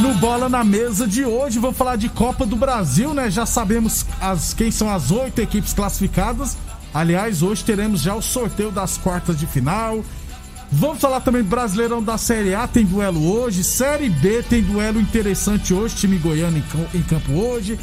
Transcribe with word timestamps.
No 0.00 0.14
Bola 0.14 0.48
na 0.48 0.62
Mesa 0.62 1.08
de 1.08 1.24
hoje, 1.24 1.58
vou 1.58 1.72
falar 1.72 1.96
de 1.96 2.08
Copa 2.08 2.46
do 2.46 2.54
Brasil, 2.54 3.12
né? 3.12 3.28
Já 3.30 3.44
sabemos 3.44 4.06
as, 4.20 4.54
quem 4.54 4.70
são 4.70 4.88
as 4.88 5.10
oito 5.10 5.40
equipes 5.40 5.72
classificadas. 5.74 6.56
Aliás, 6.94 7.42
hoje 7.42 7.64
teremos 7.64 8.00
já 8.00 8.14
o 8.14 8.22
sorteio 8.22 8.70
das 8.70 8.96
quartas 8.96 9.38
de 9.38 9.46
final. 9.46 10.04
Vamos 10.70 11.00
falar 11.00 11.20
também 11.20 11.42
Brasileirão 11.42 12.02
da 12.02 12.16
Série 12.16 12.54
A, 12.54 12.68
tem 12.68 12.84
duelo 12.84 13.28
hoje. 13.28 13.64
Série 13.64 14.08
B 14.08 14.42
tem 14.42 14.62
duelo 14.62 15.00
interessante 15.00 15.74
hoje, 15.74 15.96
time 15.96 16.16
goiano 16.18 16.58
em, 16.58 16.98
em 16.98 17.02
campo 17.02 17.32
hoje. 17.32 17.78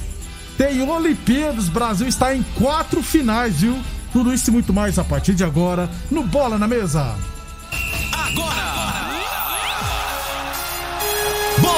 Tem 0.57 0.81
Olimpíadas, 0.81 1.67
Brasil 1.67 2.07
está 2.07 2.33
em 2.33 2.43
quatro 2.55 3.03
finais, 3.03 3.57
viu? 3.57 3.77
Tudo 4.13 4.33
isso 4.33 4.49
e 4.49 4.53
muito 4.53 4.71
mais 4.71 4.97
a 4.97 5.03
partir 5.03 5.33
de 5.33 5.43
agora 5.43 5.89
no 6.09 6.23
Bola 6.23 6.57
na 6.57 6.67
Mesa. 6.67 7.13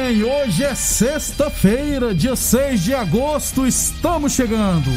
Bem, 0.00 0.24
hoje 0.24 0.64
é 0.64 0.74
sexta-feira, 0.74 2.14
dia 2.14 2.34
6 2.34 2.82
de 2.82 2.94
agosto, 2.94 3.66
estamos 3.66 4.32
chegando. 4.32 4.90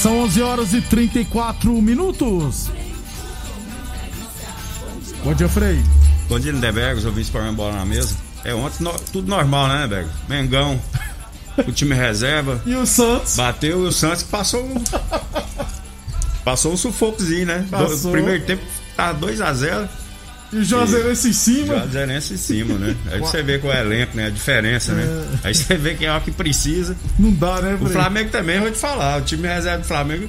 São 0.00 0.18
11 0.24 0.42
horas 0.42 0.72
e 0.74 0.80
34 0.82 1.70
minutos. 1.80 2.68
Bom 5.24 5.32
dia, 5.34 5.48
Frei. 5.48 5.82
Bom 6.28 6.38
dia, 6.38 6.52
Lindeberg, 6.52 6.98
os 6.98 7.04
ouvintes 7.06 7.30
para 7.30 7.50
bola 7.52 7.76
na 7.76 7.84
mesa. 7.86 8.14
É, 8.44 8.52
ontem 8.54 8.82
no- 8.82 8.92
tudo 9.12 9.28
normal, 9.28 9.68
né, 9.68 9.82
Lindeberg? 9.82 10.10
Mengão, 10.28 10.80
o 11.66 11.72
time 11.72 11.94
reserva, 11.94 12.60
E 12.66 12.74
o 12.74 12.84
Santos? 12.84 13.36
bateu 13.36 13.84
e 13.84 13.88
o 13.88 13.92
Santos 13.92 14.22
passou 14.24 14.62
um. 14.64 14.74
Passou 16.44 16.72
um 16.72 16.76
sufocozinho, 16.76 17.46
né? 17.46 17.64
Passou. 17.70 17.96
Do 17.98 18.10
primeiro 18.10 18.44
tempo 18.44 18.64
tá 18.96 19.14
2x0, 19.14 19.88
E 20.52 20.56
o 20.58 20.64
Juazeirense 20.64 21.28
em 21.28 21.32
cima. 21.32 21.74
já 21.76 21.86
zerense 21.86 22.34
em 22.34 22.36
cima, 22.36 22.74
né? 22.74 22.94
Aí 23.10 23.20
você 23.20 23.42
vê 23.42 23.58
com 23.58 23.68
o 23.68 23.72
elenco, 23.72 24.16
né? 24.16 24.26
A 24.26 24.30
diferença, 24.30 24.92
né? 24.92 25.04
Aí 25.42 25.54
você 25.54 25.76
vê 25.76 25.94
quem 25.94 26.06
é 26.06 26.16
o 26.16 26.20
que 26.20 26.30
precisa. 26.30 26.94
Não 27.18 27.32
dá, 27.32 27.60
né, 27.62 27.78
O? 27.80 27.86
Flamengo 27.86 28.30
também, 28.30 28.60
vou 28.60 28.70
te 28.70 28.78
falar, 28.78 29.20
o 29.20 29.24
time 29.24 29.48
reserva 29.48 29.78
do 29.78 29.86
Flamengo. 29.86 30.28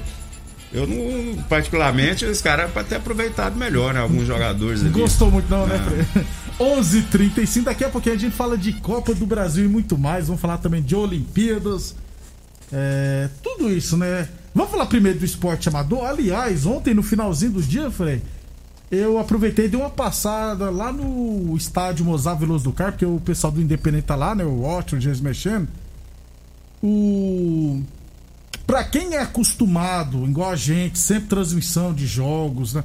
Eu 0.72 0.86
não, 0.88 1.42
particularmente, 1.44 2.24
os 2.24 2.40
caras 2.40 2.70
podem 2.72 2.88
ter 2.88 2.96
aproveitado 2.96 3.54
melhor, 3.56 3.94
né? 3.94 4.00
Alguns 4.00 4.26
jogadores 4.26 4.80
ali. 4.80 4.90
Gostou 4.90 5.30
muito 5.30 5.48
não, 5.48 5.66
né, 5.66 5.78
Frei? 6.12 6.24
11h35, 6.58 7.64
daqui 7.64 7.84
a 7.84 7.88
pouquinho 7.88 8.14
a 8.14 8.18
gente 8.18 8.34
fala 8.34 8.56
de 8.56 8.72
Copa 8.74 9.12
do 9.14 9.26
Brasil 9.26 9.64
e 9.64 9.68
muito 9.68 9.98
mais. 9.98 10.26
Vamos 10.26 10.40
falar 10.40 10.58
também 10.58 10.82
de 10.82 10.94
Olimpíadas. 10.96 11.94
É, 12.72 13.28
tudo 13.42 13.70
isso, 13.70 13.96
né? 13.96 14.28
Vamos 14.54 14.70
falar 14.70 14.86
primeiro 14.86 15.18
do 15.18 15.24
esporte 15.24 15.68
amador. 15.68 16.04
Aliás, 16.06 16.64
ontem 16.64 16.94
no 16.94 17.02
finalzinho 17.02 17.52
do 17.52 17.62
dia, 17.62 17.90
Frei, 17.90 18.22
eu 18.90 19.18
aproveitei 19.18 19.66
e 19.66 19.68
dei 19.68 19.80
uma 19.80 19.90
passada 19.90 20.70
lá 20.70 20.92
no 20.92 21.56
estádio 21.56 22.04
Mozart 22.04 22.38
Veloso 22.38 22.64
do 22.64 22.72
Carmo, 22.72 22.92
porque 22.92 23.06
o 23.06 23.20
pessoal 23.20 23.52
do 23.52 23.60
Independente 23.60 24.04
tá 24.04 24.14
lá, 24.14 24.34
né? 24.34 24.44
O 24.44 24.64
Otto, 24.64 24.96
o 24.96 25.00
James 25.00 25.20
mexendo. 25.20 25.68
O. 26.82 27.82
Pra 28.66 28.84
quem 28.84 29.14
é 29.14 29.20
acostumado, 29.20 30.24
igual 30.26 30.50
a 30.50 30.56
gente, 30.56 30.98
sempre 30.98 31.28
transmissão 31.28 31.92
de 31.92 32.06
jogos, 32.06 32.74
né? 32.74 32.84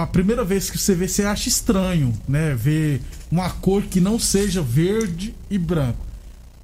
A 0.00 0.06
primeira 0.06 0.44
vez 0.44 0.70
que 0.70 0.78
você 0.78 0.94
vê, 0.94 1.08
você 1.08 1.24
acha 1.24 1.48
estranho, 1.48 2.12
né? 2.28 2.54
Ver 2.54 3.00
uma 3.30 3.50
cor 3.50 3.82
que 3.82 4.00
não 4.00 4.18
seja 4.18 4.62
verde 4.62 5.34
e 5.50 5.58
branco. 5.58 6.06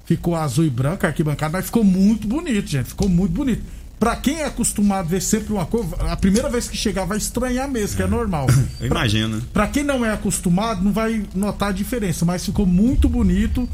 Ficou 0.05 0.35
azul 0.35 0.63
e 0.65 0.69
branco, 0.69 1.05
arquibancada, 1.05 1.57
mas 1.57 1.65
ficou 1.65 1.83
muito 1.83 2.27
bonito, 2.27 2.67
gente. 2.67 2.89
Ficou 2.89 3.09
muito 3.09 3.33
bonito. 3.33 3.61
Pra 3.99 4.15
quem 4.15 4.41
é 4.41 4.45
acostumado 4.45 5.05
a 5.07 5.09
ver 5.09 5.21
sempre 5.21 5.51
uma 5.53 5.65
cor, 5.65 5.85
a 5.99 6.15
primeira 6.15 6.49
vez 6.49 6.69
que 6.69 6.77
chegar 6.77 7.05
vai 7.05 7.17
estranhar 7.17 7.67
mesmo, 7.67 7.97
que 7.97 8.03
é 8.03 8.07
normal. 8.07 8.45
Eu 8.79 8.87
imagino, 8.87 9.37
né? 9.37 9.41
Pra 9.51 9.67
quem 9.67 9.83
não 9.83 10.05
é 10.05 10.11
acostumado, 10.13 10.83
não 10.83 10.91
vai 10.91 11.23
notar 11.33 11.69
a 11.69 11.71
diferença, 11.71 12.23
mas 12.23 12.45
ficou 12.45 12.65
muito 12.65 13.09
bonito 13.09 13.67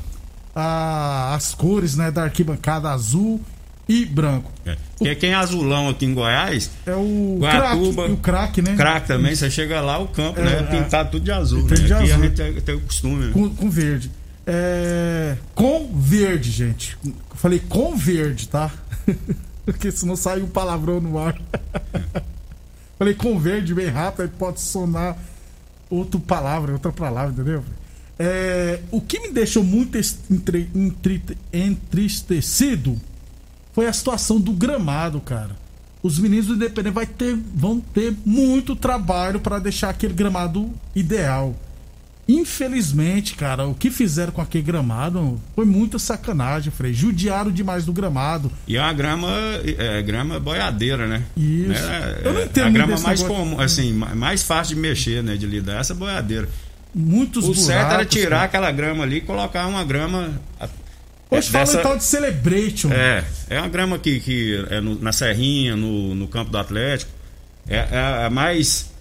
ah, 0.56 1.34
as 1.36 1.54
cores, 1.54 1.96
né, 1.98 2.10
da 2.10 2.24
arquibancada 2.24 2.90
azul 2.90 3.42
e 3.90 4.06
branco. 4.06 4.50
É. 4.66 4.78
Porque 4.98 5.14
quem 5.16 5.32
é 5.32 5.36
azulão 5.36 5.90
aqui 5.90 6.06
em 6.06 6.14
Goiás, 6.14 6.72
É 6.86 6.96
o 6.96 7.38
Guaratuba, 7.42 8.04
craque, 8.04 8.14
o 8.14 8.18
craque, 8.18 8.62
né? 8.62 8.76
craque 8.78 9.08
também, 9.08 9.36
você 9.36 9.50
chega 9.52 9.82
lá, 9.82 9.98
o 10.00 10.08
campo, 10.08 10.40
É, 10.40 10.44
né? 10.44 10.60
é. 10.60 10.64
Pintado 10.64 11.12
tudo 11.12 11.24
de 11.26 11.32
azul, 11.34 11.64
né? 11.64 11.76
de 11.76 11.84
aqui 11.94 11.94
azul. 12.12 12.16
a 12.16 12.28
gente 12.28 12.36
tem, 12.36 12.54
tem 12.62 12.76
o 12.76 12.80
costume. 12.82 13.26
né? 13.26 13.32
Com, 13.34 13.50
com 13.50 13.70
verde. 13.70 14.10
É, 14.48 15.36
com 15.54 15.92
verde, 16.00 16.50
gente. 16.50 16.98
Eu 17.06 17.14
falei 17.36 17.60
com 17.68 17.94
verde, 17.96 18.48
tá? 18.48 18.72
Porque 19.66 19.92
senão 19.92 20.16
sai 20.16 20.42
um 20.42 20.48
palavrão 20.48 21.00
no 21.00 21.18
ar. 21.18 21.40
falei 22.98 23.14
com 23.14 23.38
verde 23.40 23.74
bem 23.74 23.88
rápido, 23.88 24.22
aí 24.24 24.28
pode 24.28 24.62
sonar 24.62 25.18
outra 25.90 26.20
palavra, 26.20 26.74
outra 26.74 26.92
palavra, 26.92 27.32
entendeu? 27.34 27.64
É, 28.18 28.80
o 28.92 29.02
que 29.02 29.20
me 29.20 29.32
deixou 29.32 29.64
muito 29.64 29.98
entre- 29.98 30.70
entri- 30.76 31.24
entristecido 31.52 33.00
foi 33.74 33.88
a 33.88 33.94
situação 33.94 34.40
do 34.40 34.54
gramado, 34.54 35.20
cara. 35.20 35.56
Os 36.02 36.20
meninos 36.20 36.48
do 36.48 36.56
Independente 36.56 36.94
vai 36.94 37.06
ter, 37.06 37.36
vão 37.56 37.80
ter 37.80 38.14
muito 38.26 38.76
trabalho 38.76 39.40
para 39.40 39.58
deixar 39.58 39.90
aquele 39.90 40.14
gramado 40.14 40.70
ideal. 40.96 41.56
Infelizmente, 42.28 43.36
cara, 43.36 43.66
o 43.66 43.74
que 43.76 43.90
fizeram 43.92 44.32
com 44.32 44.42
aquele 44.42 44.64
gramado 44.64 45.40
foi 45.56 45.66
muita 45.66 46.00
sacanagem, 46.00 46.72
Frei. 46.72 46.94
Judiaram 46.94 47.52
demais 47.52 47.86
do 47.86 47.92
gramado. 47.92 48.52
E 48.68 48.78
é 48.78 48.82
uma 48.82 48.94
grama, 48.94 49.30
é, 49.78 50.02
grama 50.02 50.40
boiadeira, 50.40 51.06
né? 51.08 51.24
Isso. 51.36 51.68
Né? 51.84 52.22
Eu 52.24 52.34
não 52.34 52.40
É 52.42 52.46
entendo 52.46 52.68
A 52.68 52.70
grama 52.70 52.98
mais 53.00 53.22
negócio. 53.22 53.28
comum, 53.28 53.60
assim, 53.60 53.94
ma- 53.94 54.16
mais 54.16 54.44
fácil 54.44 54.76
de 54.76 54.82
mexer, 54.82 55.22
né? 55.24 55.36
De 55.36 55.46
lidar, 55.46 55.80
essa 55.82 55.94
boiadeira. 55.94 56.48
Muitos 56.96 57.46
O 57.48 57.54
certo 57.56 57.80
era 57.80 57.90
buracos, 57.96 58.14
tirar 58.16 58.30
cara. 58.30 58.44
aquela 58.46 58.72
grama 58.72 59.04
ali 59.04 59.18
e 59.18 59.22
colocar 59.22 59.66
uma 59.68 59.84
grama. 59.84 60.32
a- 60.60 60.70
Hoje 61.30 61.50
é, 61.50 61.52
fala 61.52 61.66
dessa- 61.66 61.80
em 61.80 61.84
tal 61.84 61.98
de 61.98 62.04
celebration. 62.04 62.92
É, 62.92 63.24
é 63.50 63.60
uma 63.60 63.68
grama 63.70 63.98
que, 63.98 64.20
que 64.20 64.66
é 64.70 64.80
no- 64.80 65.00
na 65.02 65.12
Serrinha, 65.12 65.76
no, 65.76 66.14
no 66.16 66.28
campo 66.28 66.52
do 66.52 66.58
Atlético. 66.58 67.12
é, 67.68 67.76
é 67.92 68.26
a 68.26 68.30
mais 68.30 68.92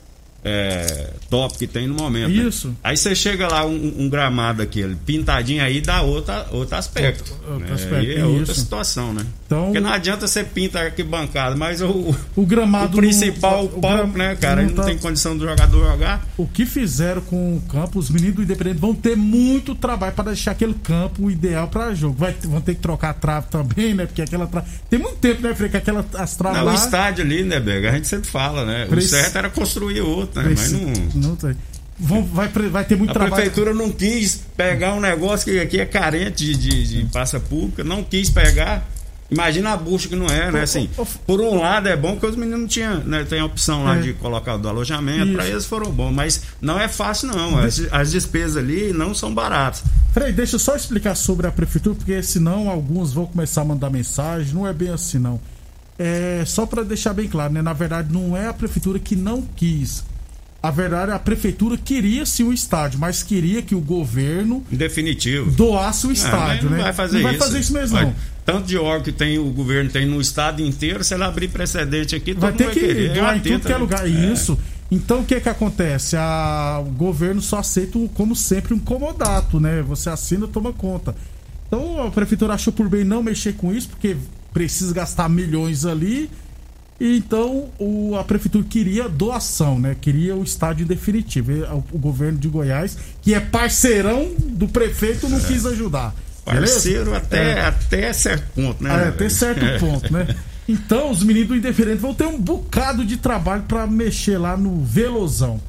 é, 0.44 1.10
top 1.30 1.56
que 1.56 1.66
tem 1.66 1.86
no 1.86 1.94
momento. 1.94 2.28
né? 2.30 2.42
Isso. 2.48 2.74
Aí 2.82 2.96
você 2.96 3.14
chega 3.14 3.46
lá, 3.48 3.64
um, 3.64 3.94
um 3.98 4.08
gramado 4.08 4.60
aquele, 4.62 4.96
pintadinho 4.96 5.62
aí, 5.62 5.80
dá 5.80 6.02
outra, 6.02 6.46
outro 6.50 6.76
aspecto. 6.76 7.30
Outro- 7.32 7.52
outro 7.52 7.68
né? 7.68 7.74
aspecto, 7.74 8.18
é 8.18 8.24
outra 8.24 8.52
isso. 8.52 8.60
situação, 8.60 9.12
né? 9.14 9.24
Então- 9.46 9.64
Porque 9.66 9.80
não 9.80 9.90
adianta 9.90 10.26
você 10.26 10.42
pintar 10.42 10.86
aqui 10.86 11.02
bancada, 11.02 11.54
mas 11.54 11.80
o, 11.80 12.14
O 12.34 12.46
gramado. 12.46 12.96
o 12.96 13.00
principal, 13.00 13.64
não- 13.64 13.78
o 13.78 13.80
palco, 13.80 14.18
né, 14.18 14.34
cara? 14.36 14.62
Não 14.62 14.70
tá- 14.74 14.84
tem 14.84 14.98
condição 14.98 15.36
do 15.36 15.46
jogador 15.46 15.84
jogar. 15.92 16.26
O 16.36 16.46
que 16.46 16.64
fizeram 16.66 17.20
com 17.22 17.56
o 17.56 17.60
campo, 17.62 17.98
os 17.98 18.10
meninos 18.10 18.36
do 18.36 18.42
Independente 18.42 18.78
vão 18.80 18.94
ter 18.94 19.16
muito 19.16 19.74
trabalho 19.74 20.12
para 20.12 20.24
deixar 20.24 20.52
aquele 20.52 20.74
campo 20.74 21.30
ideal 21.30 21.68
para 21.68 21.94
jogo. 21.94 22.16
Vai, 22.18 22.34
vão 22.44 22.60
ter 22.60 22.74
que 22.74 22.80
trocar 22.80 23.10
a 23.10 23.14
trave 23.14 23.46
também, 23.50 23.94
né? 23.94 24.06
Porque 24.06 24.22
aquela 24.22 24.46
trave. 24.46 24.66
Tem 24.90 24.98
muito 24.98 25.16
tempo, 25.16 25.42
né, 25.42 25.54
Frei? 25.54 25.68
Que 25.68 25.76
aquela, 25.76 26.04
as 26.14 26.36
Não, 26.38 26.64
lá. 26.64 26.72
o 26.72 26.74
estádio 26.74 27.24
ali, 27.24 27.42
né, 27.44 27.60
Bega? 27.60 27.90
A 27.90 27.92
gente 27.92 28.08
sempre 28.08 28.28
fala, 28.30 28.64
né? 28.64 28.86
Preci- 28.88 29.06
O 29.08 29.10
certo 29.10 29.36
era 29.36 29.50
construir 29.50 30.00
outro, 30.00 30.31
né? 30.34 30.44
Preci- 30.44 30.74
Mas 30.76 31.14
não. 31.14 31.28
não 31.30 31.36
tem. 31.36 31.56
Vão, 31.98 32.24
vai, 32.24 32.48
vai 32.48 32.84
ter 32.84 32.96
muito 32.96 33.10
A 33.10 33.14
trabalho. 33.14 33.34
prefeitura 33.34 33.72
não 33.74 33.90
quis 33.90 34.40
pegar 34.56 34.94
um 34.94 35.00
negócio 35.00 35.44
que 35.52 35.60
aqui 35.60 35.78
é 35.80 35.86
carente 35.86 36.44
de, 36.44 36.56
de, 36.56 36.86
de 37.02 37.04
praça 37.12 37.38
pública, 37.38 37.84
não 37.84 38.02
quis 38.02 38.28
pegar. 38.30 38.88
Imagina 39.30 39.72
a 39.72 39.76
bucha 39.78 40.08
que 40.08 40.16
não 40.16 40.26
é, 40.26 40.50
né? 40.52 40.60
Assim, 40.62 40.90
por 41.26 41.40
um 41.40 41.58
lado 41.60 41.88
é 41.88 41.96
bom 41.96 42.18
que 42.18 42.26
os 42.26 42.36
meninos 42.36 42.70
tinham, 42.72 42.98
né? 43.04 43.24
Tem 43.24 43.40
a 43.40 43.46
opção 43.46 43.82
lá 43.84 43.96
É. 43.96 44.00
de 44.00 44.12
colocar 44.14 44.58
do 44.58 44.68
alojamento, 44.68 45.32
para 45.32 45.46
eles 45.46 45.64
foram 45.64 45.90
bons, 45.90 46.12
mas 46.12 46.42
não 46.60 46.78
é 46.78 46.86
fácil 46.86 47.28
não. 47.28 47.56
As, 47.58 47.80
as 47.90 48.10
despesas 48.10 48.58
ali 48.58 48.92
não 48.92 49.14
são 49.14 49.32
baratas. 49.32 49.84
Frei, 50.12 50.32
deixa 50.32 50.56
eu 50.56 50.60
só 50.60 50.76
explicar 50.76 51.14
sobre 51.14 51.46
a 51.46 51.50
prefeitura, 51.50 51.94
porque 51.94 52.22
senão 52.22 52.68
alguns 52.68 53.12
vão 53.14 53.24
começar 53.24 53.62
a 53.62 53.64
mandar 53.64 53.88
mensagem. 53.88 54.52
Não 54.52 54.66
é 54.66 54.72
bem 54.74 54.90
assim, 54.90 55.18
não. 55.18 55.40
É 55.98 56.42
só 56.46 56.66
para 56.66 56.82
deixar 56.82 57.14
bem 57.14 57.28
claro, 57.28 57.52
né? 57.54 57.62
Na 57.62 57.72
verdade, 57.72 58.12
não 58.12 58.36
é 58.36 58.48
a 58.48 58.52
prefeitura 58.52 58.98
que 58.98 59.14
não 59.16 59.40
quis. 59.56 60.04
A 60.62 60.70
verdade, 60.70 61.10
a 61.10 61.18
prefeitura 61.18 61.76
queria 61.76 62.24
sim 62.24 62.44
o 62.44 62.52
estádio, 62.52 62.98
mas 63.00 63.22
queria 63.22 63.60
que 63.62 63.74
o 63.74 63.80
governo 63.80 64.62
definitivo. 64.70 65.50
doasse 65.50 66.06
o 66.06 66.10
Ah, 66.10 66.12
estádio, 66.12 66.70
não 66.70 66.76
né? 66.76 66.84
vai 66.84 66.92
fazer 66.92 67.16
não 67.16 67.22
vai 67.24 67.34
isso. 67.34 67.44
fazer 67.44 67.58
isso 67.58 67.72
mesmo, 67.72 67.96
Vai- 67.96 68.04
não. 68.06 68.14
Tanto 68.44 68.66
de 68.66 68.76
órgão 68.76 69.02
que 69.02 69.12
tem 69.12 69.38
o 69.38 69.50
governo 69.50 69.90
tem 69.90 70.04
no 70.06 70.20
estado 70.20 70.62
inteiro, 70.62 71.02
se 71.04 71.14
ela 71.14 71.26
abrir 71.26 71.48
precedente 71.48 72.14
aqui, 72.14 72.32
Vai 72.34 72.52
ter 72.52 72.64
mundo 72.64 72.74
que 72.74 72.80
querer. 72.80 73.10
É 73.10 73.14
doar 73.14 73.36
em 73.36 73.40
tudo 73.40 73.60
que 73.60 73.68
é 73.68 73.74
né? 73.74 73.76
lugar. 73.78 74.08
Isso. 74.08 74.58
Então 74.90 75.20
o 75.20 75.24
que 75.24 75.40
que 75.40 75.48
acontece? 75.48 76.16
A, 76.16 76.80
o 76.84 76.90
governo 76.90 77.40
só 77.40 77.58
aceita, 77.58 77.98
como 78.14 78.36
sempre, 78.36 78.74
um 78.74 78.78
comodato, 78.78 79.58
né? 79.58 79.80
Você 79.82 80.10
assina, 80.10 80.46
toma 80.46 80.72
conta. 80.72 81.14
Então 81.66 82.06
a 82.06 82.10
prefeitura 82.10 82.54
achou 82.54 82.72
por 82.72 82.88
bem 82.88 83.02
não 83.04 83.22
mexer 83.22 83.54
com 83.54 83.72
isso, 83.74 83.88
porque 83.88 84.16
precisa 84.52 84.92
gastar 84.92 85.28
milhões 85.28 85.84
ali. 85.86 86.28
E 87.02 87.16
então 87.16 87.64
o, 87.80 88.14
a 88.16 88.22
prefeitura 88.22 88.64
queria 88.64 89.08
doação, 89.08 89.76
né? 89.76 89.96
Queria 90.00 90.36
o 90.36 90.44
estádio 90.44 90.86
definitivo. 90.86 91.50
E 91.50 91.62
o, 91.64 91.82
o 91.94 91.98
governo 91.98 92.38
de 92.38 92.46
Goiás, 92.46 92.96
que 93.20 93.34
é 93.34 93.40
parceirão 93.40 94.32
do 94.38 94.68
prefeito, 94.68 95.28
não 95.28 95.40
quis 95.40 95.66
ajudar. 95.66 96.14
Beleza? 96.46 96.72
Parceiro 96.74 97.12
até, 97.16 97.52
É. 97.54 97.60
até 97.64 98.12
certo 98.12 98.44
ponto, 98.54 98.84
né? 98.84 98.90
Ah, 98.92 99.00
é, 99.00 99.08
até 99.08 99.28
certo 99.28 99.64
É. 99.64 99.78
ponto, 99.80 100.12
né? 100.12 100.28
Então, 100.68 101.10
os 101.10 101.24
meninos 101.24 101.48
do 101.48 101.56
Independente 101.56 101.98
vão 101.98 102.14
ter 102.14 102.26
um 102.26 102.38
bocado 102.40 103.04
de 103.04 103.16
trabalho 103.16 103.64
pra 103.66 103.84
mexer 103.84 104.38
lá 104.38 104.56
no 104.56 104.84
Velozão. 104.84 105.60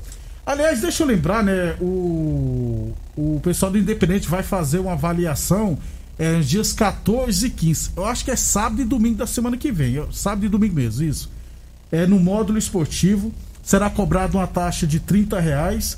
Aliás, 0.46 0.82
deixa 0.82 1.02
eu 1.02 1.08
lembrar, 1.08 1.44
né? 1.44 1.76
O, 1.82 2.94
o 3.18 3.40
pessoal 3.42 3.72
do 3.72 3.78
Independente 3.80 4.28
vai 4.28 4.44
fazer 4.44 4.78
uma 4.78 4.92
avaliação 4.94 5.80
é, 6.18 6.40
dias 6.40 6.74
14 6.74 7.48
e 7.48 7.50
15. 7.50 7.92
Eu 7.96 8.06
acho 8.06 8.24
que 8.24 8.32
é 8.32 8.36
sábado 8.36 8.82
e 8.82 8.86
domingo 8.86 9.18
da 9.18 9.28
semana 9.28 9.58
que 9.58 9.72
vem. 9.72 10.04
Sábado 10.12 10.46
e 10.46 10.50
domingo 10.50 10.76
mesmo, 10.76 11.04
isso. 11.04 11.30
É 11.92 12.06
no 12.06 12.20
módulo 12.20 12.58
esportivo. 12.58 13.34
Será 13.62 13.90
cobrada 13.90 14.38
uma 14.38 14.48
taxa 14.48 14.86
de 14.86 15.00
30 15.00 15.40
reais. 15.40 15.98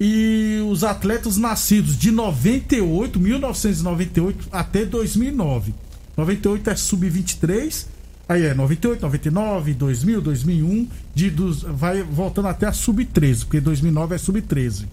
E 0.00 0.64
os 0.70 0.82
atletas 0.82 1.36
nascidos 1.36 1.98
de 1.98 2.10
98, 2.10 3.20
1998 3.20 4.48
até 4.50 4.84
2009. 4.86 5.74
98 6.16 6.70
é 6.70 6.76
sub-23. 6.76 7.86
Aí 8.26 8.46
é 8.46 8.54
98, 8.54 9.02
99, 9.02 9.74
2000, 9.74 10.20
2001. 10.22 10.88
De, 11.14 11.30
dos, 11.30 11.62
vai 11.62 12.02
voltando 12.02 12.48
até 12.48 12.66
a 12.66 12.72
sub-13, 12.72 13.40
porque 13.40 13.60
2009 13.60 14.14
é 14.14 14.18
sub-13. 14.18 14.86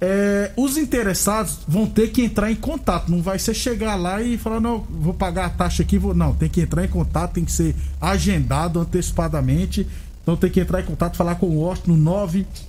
É, 0.00 0.50
os 0.56 0.78
interessados 0.78 1.58
vão 1.68 1.86
ter 1.86 2.10
que 2.10 2.22
entrar 2.22 2.50
em 2.50 2.56
contato. 2.56 3.10
Não 3.10 3.20
vai 3.20 3.38
ser 3.38 3.52
chegar 3.52 3.96
lá 3.96 4.22
e 4.22 4.38
falar, 4.38 4.58
não, 4.60 4.78
vou 4.88 5.12
pagar 5.12 5.46
a 5.46 5.50
taxa 5.50 5.82
aqui. 5.82 5.98
Vou... 5.98 6.14
Não, 6.14 6.34
tem 6.34 6.48
que 6.48 6.62
entrar 6.62 6.84
em 6.84 6.88
contato, 6.88 7.34
tem 7.34 7.44
que 7.44 7.52
ser 7.52 7.76
agendado 8.00 8.80
antecipadamente. 8.80 9.86
Então 10.22 10.36
tem 10.36 10.50
que 10.50 10.60
entrar 10.60 10.80
em 10.80 10.84
contato, 10.84 11.16
falar 11.16 11.34
com 11.34 11.46
o 11.46 11.60
Washington 11.60 11.92
no 11.92 11.98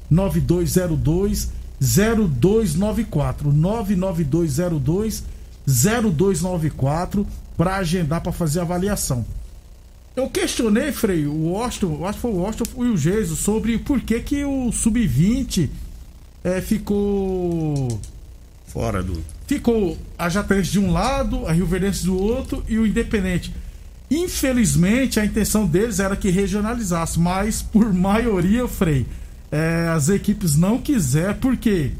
99202 0.09 1.49
0294. 1.79 3.51
99202 3.51 5.23
0294 5.65 7.25
para 7.57 7.75
agendar 7.77 8.21
para 8.21 8.31
fazer 8.31 8.59
avaliação. 8.59 9.25
Eu 10.15 10.29
questionei, 10.29 10.91
Frei, 10.91 11.25
o 11.25 11.51
Washington, 11.51 12.05
acho 12.05 12.15
que 12.15 12.21
foi 12.21 12.31
o 12.31 12.37
Washington 12.37 12.83
e 12.83 12.89
o 12.89 12.97
Jesus, 12.97 13.39
sobre 13.39 13.77
por 13.77 14.01
que, 14.01 14.19
que 14.19 14.43
o 14.43 14.69
Sub-20 14.71 15.69
é, 16.43 16.61
ficou. 16.61 17.99
Fora 18.65 19.03
do. 19.03 19.21
Ficou 19.45 19.97
a 20.17 20.29
Jatense 20.29 20.71
de 20.71 20.79
um 20.79 20.91
lado, 20.91 21.45
a 21.45 21.51
Rio 21.51 21.65
Verdense 21.65 22.05
do 22.05 22.17
outro 22.17 22.63
e 22.67 22.79
o 22.79 22.85
Independente. 22.85 23.53
Infelizmente, 24.09 25.19
a 25.19 25.25
intenção 25.25 25.65
deles 25.65 25.99
era 25.99 26.15
que 26.15 26.29
regionalizasse, 26.29 27.19
mas 27.19 27.61
por 27.61 27.93
maioria, 27.93 28.67
Frei, 28.67 29.05
é, 29.51 29.89
as 29.93 30.09
equipes 30.09 30.55
não 30.55 30.77
quiseram, 30.77 31.35
por 31.35 31.55
quê? 31.57 31.91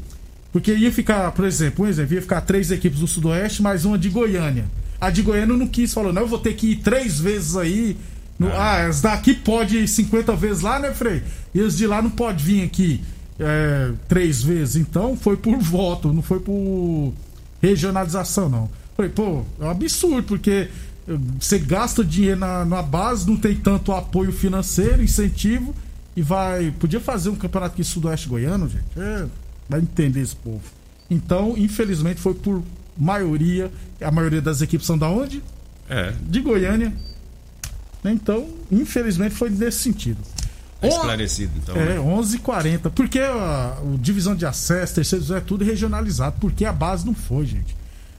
Porque 0.52 0.74
ia 0.74 0.92
ficar, 0.92 1.30
por 1.32 1.46
exemplo, 1.46 1.84
um 1.84 1.88
exemplo, 1.88 2.14
ia 2.14 2.22
ficar 2.22 2.42
três 2.42 2.70
equipes 2.70 3.00
do 3.00 3.06
Sudoeste, 3.06 3.62
mais 3.62 3.84
uma 3.84 3.98
de 3.98 4.10
Goiânia. 4.10 4.66
A 5.00 5.10
de 5.10 5.22
Goiânia 5.22 5.56
não 5.56 5.66
quis, 5.66 5.92
falou, 5.92 6.12
não, 6.12 6.22
eu 6.22 6.28
vou 6.28 6.38
ter 6.38 6.54
que 6.54 6.72
ir 6.72 6.76
três 6.76 7.18
vezes 7.18 7.56
aí. 7.56 7.96
No, 8.38 8.48
ah, 8.48 8.86
as 8.86 9.00
daqui 9.00 9.34
pode 9.34 9.78
ir 9.78 9.88
50 9.88 10.36
vezes 10.36 10.62
lá, 10.62 10.78
né, 10.78 10.92
Frei? 10.92 11.22
E 11.54 11.60
as 11.60 11.76
de 11.76 11.86
lá 11.86 12.02
não 12.02 12.10
pode 12.10 12.44
vir 12.44 12.62
aqui 12.62 13.00
é, 13.42 13.92
três 14.08 14.42
vezes. 14.42 14.76
Então 14.76 15.16
foi 15.16 15.36
por 15.36 15.58
voto, 15.60 16.12
não 16.12 16.22
foi 16.22 16.40
por 16.40 17.12
regionalização, 17.60 18.48
não. 18.48 18.70
Falei, 18.96 19.10
pô, 19.10 19.42
é 19.60 19.64
um 19.64 19.70
absurdo, 19.70 20.22
porque 20.24 20.68
eh, 21.08 21.18
você 21.40 21.58
gasta 21.58 22.04
dinheiro 22.04 22.38
na, 22.38 22.64
na 22.64 22.82
base, 22.82 23.26
não 23.26 23.36
tem 23.36 23.54
tanto 23.54 23.92
apoio 23.92 24.32
financeiro, 24.32 25.02
incentivo, 25.02 25.74
e 26.14 26.22
vai. 26.22 26.72
Podia 26.78 27.00
fazer 27.00 27.30
um 27.30 27.34
campeonato 27.34 27.74
aqui 27.74 27.84
sudoeste 27.84 28.28
goiano, 28.28 28.68
gente. 28.68 28.84
É, 28.96 29.26
vai 29.68 29.80
entender 29.80 30.20
esse 30.20 30.36
povo. 30.36 30.62
Então, 31.10 31.54
infelizmente, 31.56 32.20
foi 32.20 32.34
por 32.34 32.62
maioria. 32.96 33.70
A 34.00 34.10
maioria 34.10 34.42
das 34.42 34.60
equipes 34.60 34.86
são 34.86 34.98
da 34.98 35.08
onde? 35.08 35.42
É. 35.88 36.12
De 36.22 36.40
Goiânia. 36.40 36.92
Então, 38.04 38.48
infelizmente, 38.70 39.34
foi 39.34 39.50
nesse 39.50 39.78
sentido. 39.78 40.18
Esclarecido, 40.88 41.52
então. 41.56 41.76
é, 41.76 41.84
né? 41.84 41.96
11h40. 41.96 42.90
Porque 42.90 43.18
a, 43.18 43.78
o 43.82 43.98
divisão 43.98 44.34
de 44.34 44.46
acesso, 44.46 44.94
terceiro 44.94 45.34
é 45.34 45.40
tudo 45.40 45.64
regionalizado. 45.64 46.36
Porque 46.40 46.64
a 46.64 46.72
base 46.72 47.06
não 47.06 47.14
foi, 47.14 47.46
gente. 47.46 47.76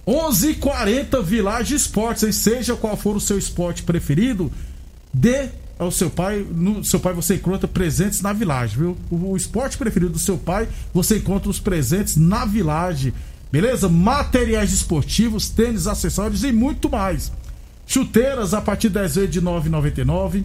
11h40 0.07 1.23
Village 1.23 1.75
Esportes. 1.75 2.35
Seja 2.35 2.75
qual 2.75 2.95
for 2.97 3.15
o 3.15 3.19
seu 3.19 3.37
esporte 3.37 3.83
preferido, 3.83 4.51
dê 5.13 5.49
ao 5.77 5.91
seu 5.91 6.09
pai. 6.09 6.45
No 6.49 6.83
seu 6.83 6.99
pai 6.99 7.13
você 7.13 7.35
encontra 7.35 7.67
presentes 7.67 8.21
na 8.21 8.33
Village, 8.33 8.77
viu? 8.77 8.97
O, 9.09 9.31
o 9.31 9.37
esporte 9.37 9.77
preferido 9.77 10.13
do 10.13 10.19
seu 10.19 10.37
pai, 10.37 10.67
você 10.93 11.17
encontra 11.17 11.49
os 11.49 11.59
presentes 11.59 12.15
na 12.15 12.45
Village. 12.45 13.13
Beleza? 13.51 13.87
Materiais 13.87 14.73
esportivos, 14.73 15.49
tênis, 15.49 15.85
acessórios 15.85 16.43
e 16.43 16.51
muito 16.51 16.89
mais. 16.89 17.31
Chuteiras 17.85 18.53
a 18.53 18.61
partir 18.61 18.87
de 18.87 18.95
10 18.95 19.15
vezes 19.15 19.29
de 19.31 19.41
9,99. 19.41 20.43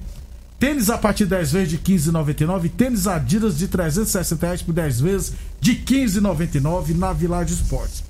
Tênis 0.58 0.90
a 0.90 0.98
partir 0.98 1.24
de 1.24 1.30
10 1.30 1.52
vezes 1.52 1.68
de 1.70 1.78
15,99. 1.78 2.70
Tênis 2.76 3.06
Adidas 3.06 3.56
de 3.58 3.68
360 3.68 4.44
reais 4.46 4.62
por 4.62 4.72
10 4.72 5.00
vezes 5.00 5.32
de 5.60 5.74
15,99 5.76 6.96
na 6.96 7.12
Village 7.12 7.54
Esportes. 7.54 8.02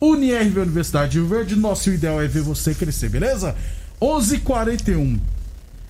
UniRV 0.00 0.60
Universidade 0.60 1.12
de 1.12 1.18
Rio 1.18 1.28
Verde, 1.28 1.54
nosso 1.56 1.90
ideal 1.90 2.20
é 2.20 2.26
ver 2.26 2.42
você 2.42 2.74
crescer, 2.74 3.08
beleza? 3.08 3.54
11:41. 4.00 5.18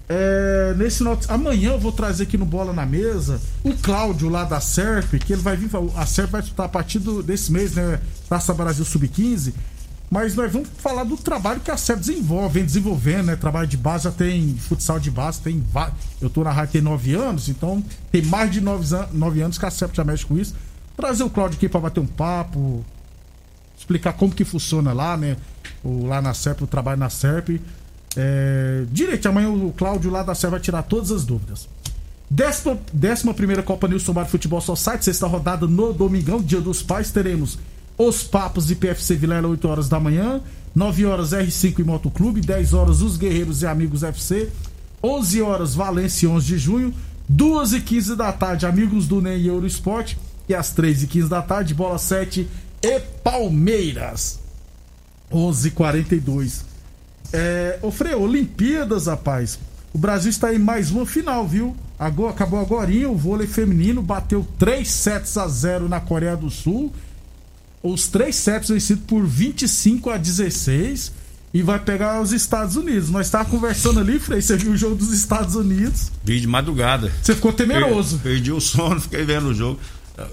É, 0.07 0.75
nesse 0.77 1.03
not... 1.03 1.25
Amanhã 1.31 1.71
eu 1.73 1.79
vou 1.81 1.91
trazer 1.91 2.25
aqui 2.25 2.37
no 2.37 2.45
Bola 2.45 2.75
na 2.75 2.85
Mesa 2.85 3.41
o 3.65 3.73
Cláudio 3.73 4.29
lá 4.29 4.45
da 4.45 4.61
SERP, 4.61 5.15
que 5.19 5.33
ele 5.33 5.41
vai 5.41 5.57
vir. 5.57 5.71
A 5.97 6.05
SERP 6.05 6.31
vai 6.31 6.43
disputar 6.43 6.67
a 6.67 6.69
partir 6.69 6.99
do- 6.99 7.23
desse 7.23 7.51
mês, 7.51 7.73
né? 7.75 7.99
Taça 8.29 8.53
Brasil 8.53 8.85
Sub-15. 8.85 9.55
Mas 10.15 10.37
nós 10.37 10.53
vamos 10.53 10.69
falar 10.79 11.03
do 11.03 11.17
trabalho 11.17 11.59
que 11.59 11.73
a 11.73 11.77
SERP 11.77 11.99
desenvolve, 11.99 12.55
vem 12.55 12.65
desenvolvendo, 12.65 13.27
né? 13.27 13.35
Trabalho 13.35 13.67
de 13.67 13.77
base, 13.77 14.05
já 14.05 14.13
tem 14.13 14.55
futsal 14.57 15.01
de 15.01 15.11
base, 15.11 15.41
tem. 15.41 15.61
Eu 16.21 16.31
tô 16.31 16.45
na 16.45 16.53
rádio 16.53 16.75
tem 16.75 16.83
nove 16.83 17.15
anos, 17.15 17.49
então 17.49 17.83
tem 18.13 18.23
mais 18.23 18.49
de 18.49 18.61
nove, 18.61 18.87
nove 19.11 19.41
anos 19.41 19.59
que 19.59 19.67
a 19.67 19.71
SERP 19.73 19.93
já 19.93 20.05
mexe 20.05 20.25
com 20.25 20.39
isso. 20.39 20.55
Trazer 20.97 21.25
o 21.25 21.31
Cláudio 21.31 21.57
aqui 21.57 21.69
pra 21.69 21.81
bater 21.81 21.99
um 21.99 22.07
papo, 22.07 22.85
explicar 23.77 24.13
como 24.13 24.33
que 24.33 24.45
funciona 24.45 24.93
lá, 24.93 25.17
né? 25.17 25.37
O, 25.83 26.07
lá 26.07 26.23
na 26.23 26.33
SERP, 26.33 26.63
o 26.63 26.67
trabalho 26.69 27.01
na 27.01 27.11
SERP. 27.11 27.61
É, 28.17 28.85
direito, 28.93 29.29
amanhã 29.29 29.49
o 29.49 29.73
Cláudio 29.77 30.13
lá 30.13 30.23
da 30.23 30.33
SERP 30.33 30.53
vai 30.53 30.61
tirar 30.61 30.83
todas 30.85 31.11
as 31.11 31.25
dúvidas. 31.25 31.69
Décima, 32.31 32.79
décima 32.93 33.35
primeira 33.35 33.65
Copa 33.65 33.89
Nilson 33.89 34.13
Bar 34.13 34.27
Futebol 34.27 34.61
Society, 34.61 35.07
sexta 35.07 35.27
rodada 35.27 35.67
no 35.67 35.93
domingão, 35.93 36.41
dia 36.41 36.61
dos 36.61 36.85
pais, 36.85 37.11
teremos 37.11 37.59
os 37.97 38.23
papos 38.23 38.67
de 38.67 38.75
PFC 38.75 39.15
Vilela, 39.15 39.49
8 39.49 39.69
horas 39.69 39.89
da 39.89 40.01
manhã, 40.01 40.41
9 40.75 41.07
horas 41.07 41.31
R5 41.31 41.79
e 41.79 41.85
Motoclube, 41.85 42.41
10 42.41 42.75
horas 42.75 43.01
os 43.01 43.17
Guerreiros 43.17 43.63
e 43.63 43.67
Amigos 43.67 44.03
FC, 44.03 44.51
11 45.03 45.43
horas 45.43 45.75
Valência 45.75 46.29
11 46.29 46.47
de 46.47 46.59
junho, 46.59 46.95
2 47.29 47.75
e 47.75 47.81
15 47.81 48.17
da 48.17 48.33
tarde 48.33 48.67
Amigos 48.67 49.07
do 49.07 49.21
NEM 49.21 49.39
e 49.39 49.47
Eurosport 49.47 50.17
e 50.49 50.55
às 50.55 50.73
3 50.73 51.05
e 51.05 51.07
15 51.07 51.29
da 51.29 51.43
tarde 51.43 51.75
Bola 51.75 51.99
7 51.99 52.49
e 52.83 53.01
Palmeiras. 53.23 54.41
11 55.33 55.69
h 55.69 55.77
42 55.77 56.75
é, 57.37 57.81
ô 57.83 57.91
Frei, 57.91 58.15
Olimpíadas, 58.15 59.09
rapaz. 59.09 59.59
O 59.93 59.99
Brasil 59.99 60.31
está 60.31 60.55
em 60.55 60.59
mais 60.59 60.93
uma 60.93 61.05
final, 61.05 61.45
viu? 61.45 61.75
Agora, 61.99 62.31
acabou 62.31 62.61
agora 62.61 62.91
o 63.09 63.17
vôlei 63.17 63.49
feminino 63.49 64.01
bateu 64.01 64.47
3 64.57 64.89
sets 64.89 65.37
a 65.37 65.49
0 65.49 65.89
na 65.89 66.01
Coreia 66.01 66.37
do 66.37 66.49
Sul. 66.49 66.93
Os 67.85 68.09
três 68.09 68.35
sets 68.37 68.71
vencidos 68.71 69.05
por 69.07 69.27
25 69.27 70.09
a 70.11 70.17
16 70.17 71.13
e 71.53 71.63
vai 71.63 71.79
pegar 71.79 72.21
os 72.23 72.33
Estados 72.33 72.77
Unidos. 72.77 73.11
Nós 73.11 73.27
estávamos 73.27 73.53
conversando 73.53 74.01
ali, 74.01 74.19
Frei, 74.19 74.41
você 74.41 74.57
viu 74.57 74.73
o 74.73 74.77
jogo 74.77 74.95
dos 74.97 75.13
Estados 75.13 75.55
Unidos. 75.55 76.11
Vi 76.25 76.41
de 76.41 76.47
madrugada. 76.47 77.13
Você 77.23 77.35
ficou 77.35 77.53
temeroso. 77.53 78.19
Per- 78.21 78.33
Perdi 78.33 78.51
o 78.53 78.61
sono, 78.61 78.99
fiquei 79.03 79.25
vendo 79.25 79.49
o 79.49 79.55
jogo. 79.55 79.79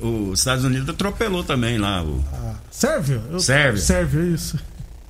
Os 0.01 0.39
Estados 0.39 0.63
Unidos 0.63 0.87
atropelou 0.89 1.43
também 1.43 1.77
lá. 1.77 2.01
o- 2.03 2.23
Sérvia? 2.71 3.21
Eu- 3.29 3.39
Sérvia. 3.39 3.81
Sérvia, 3.81 4.21
isso. 4.33 4.57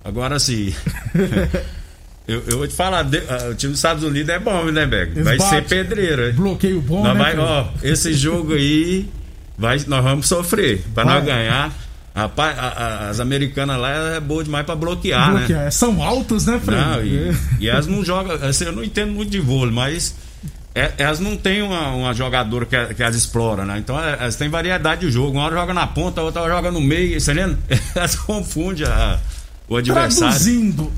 Agora 0.03 0.39
sim. 0.39 0.73
eu, 2.27 2.41
eu 2.47 2.57
vou 2.57 2.67
te 2.67 2.73
falar, 2.73 3.03
de- 3.03 3.17
ah, 3.29 3.49
o 3.51 3.55
time 3.55 3.71
dos 3.71 3.79
Estados 3.79 4.03
Unidos 4.03 4.29
é 4.29 4.39
bom, 4.39 4.65
né, 4.71 4.85
Beck? 4.87 5.11
Eles 5.11 5.23
Vai 5.23 5.39
ser 5.39 5.63
hein? 6.27 6.33
Bloqueio 6.35 6.81
bom, 6.81 7.03
Nós 7.03 7.13
né? 7.17 7.23
vai, 7.23 7.37
ó, 7.37 7.67
esse 7.83 8.13
jogo 8.13 8.53
aí, 8.53 9.07
vai, 9.57 9.77
nós 9.87 10.03
vamos 10.03 10.27
sofrer. 10.27 10.83
Pra 10.93 11.03
Vai. 11.03 11.15
nós 11.15 11.25
ganhar. 11.25 11.90
Rapaz, 12.13 12.59
a- 12.59 12.61
a- 12.61 13.09
as 13.09 13.19
americanas 13.21 13.77
lá 13.79 13.89
é 14.15 14.19
boa 14.19 14.43
demais 14.43 14.65
pra 14.65 14.75
bloquear, 14.75 15.31
né? 15.33 15.37
Bloquear. 15.39 15.71
São 15.71 16.01
altas, 16.03 16.45
né, 16.45 16.59
Frei? 16.63 16.77
Não, 16.77 17.01
e, 17.05 17.29
É. 17.29 17.33
e 17.61 17.69
elas 17.69 17.87
não 17.87 18.03
jogam. 18.03 18.35
Assim, 18.47 18.65
eu 18.65 18.73
não 18.73 18.83
entendo 18.83 19.13
muito 19.13 19.29
de 19.29 19.39
vôlei, 19.39 19.73
mas 19.73 20.13
é- 20.75 20.91
elas 20.97 21.19
não 21.21 21.37
têm 21.37 21.61
uma, 21.61 21.87
uma 21.91 22.13
jogadora 22.13 22.65
que, 22.65 22.93
que 22.95 23.01
as 23.03 23.15
explora, 23.15 23.63
né? 23.65 23.77
Então 23.77 23.97
é- 23.97 24.17
elas 24.19 24.35
têm 24.35 24.49
variedade 24.49 25.01
de 25.01 25.11
jogo. 25.11 25.37
Uma 25.37 25.45
hora 25.45 25.55
joga 25.55 25.73
na 25.73 25.87
ponta, 25.87 26.19
a 26.19 26.23
outra 26.25 26.45
joga 26.49 26.69
no 26.69 26.81
meio, 26.81 27.19
você 27.19 27.31
entendendo? 27.31 27.57
Elas 27.95 28.15
confundem 28.15 28.85
a- 28.85 29.17
o 29.69 29.77
adversário. 29.77 30.17
Traduzindo, 30.17 30.91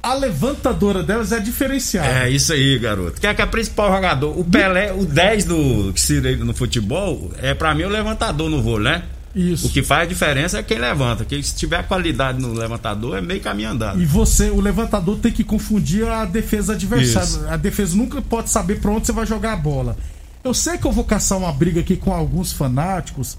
a 0.00 0.14
levantadora 0.14 1.02
delas 1.02 1.32
é 1.32 1.40
diferenciada. 1.40 2.06
É 2.26 2.30
isso 2.30 2.52
aí, 2.52 2.78
garoto. 2.78 3.20
Que 3.20 3.26
é 3.26 3.34
que 3.34 3.42
é 3.42 3.44
o 3.44 3.48
principal 3.48 3.92
jogador. 3.92 4.38
O 4.38 4.44
Pelé, 4.44 4.92
o 4.92 5.04
10 5.04 5.44
do 5.46 5.92
que 5.92 6.00
se 6.00 6.20
no 6.36 6.54
futebol, 6.54 7.32
é 7.42 7.54
pra 7.54 7.74
mim 7.74 7.82
o 7.82 7.88
levantador 7.88 8.48
no 8.48 8.62
vôlei, 8.62 8.92
né? 8.92 9.02
Isso. 9.34 9.68
O 9.68 9.70
que 9.70 9.82
faz 9.82 10.02
a 10.02 10.06
diferença 10.06 10.58
é 10.58 10.62
quem 10.62 10.78
levanta. 10.78 11.24
Quem 11.24 11.40
se 11.42 11.54
tiver 11.54 11.86
qualidade 11.86 12.40
no 12.40 12.52
levantador 12.52 13.16
é 13.16 13.20
meio 13.20 13.40
caminho 13.40 13.70
andado. 13.70 14.00
E 14.02 14.04
você, 14.04 14.50
o 14.50 14.60
levantador, 14.60 15.18
tem 15.18 15.30
que 15.30 15.44
confundir 15.44 16.06
a 16.08 16.24
defesa 16.24 16.72
adversária. 16.72 17.24
Isso. 17.26 17.46
A 17.48 17.56
defesa 17.56 17.96
nunca 17.96 18.20
pode 18.20 18.50
saber 18.50 18.80
pra 18.80 18.90
onde 18.90 19.06
você 19.06 19.12
vai 19.12 19.26
jogar 19.26 19.52
a 19.52 19.56
bola. 19.56 19.96
Eu 20.42 20.52
sei 20.54 20.78
que 20.78 20.86
eu 20.86 20.92
vou 20.92 21.04
caçar 21.04 21.38
uma 21.38 21.52
briga 21.52 21.80
aqui 21.80 21.96
com 21.96 22.12
alguns 22.12 22.52
fanáticos, 22.52 23.36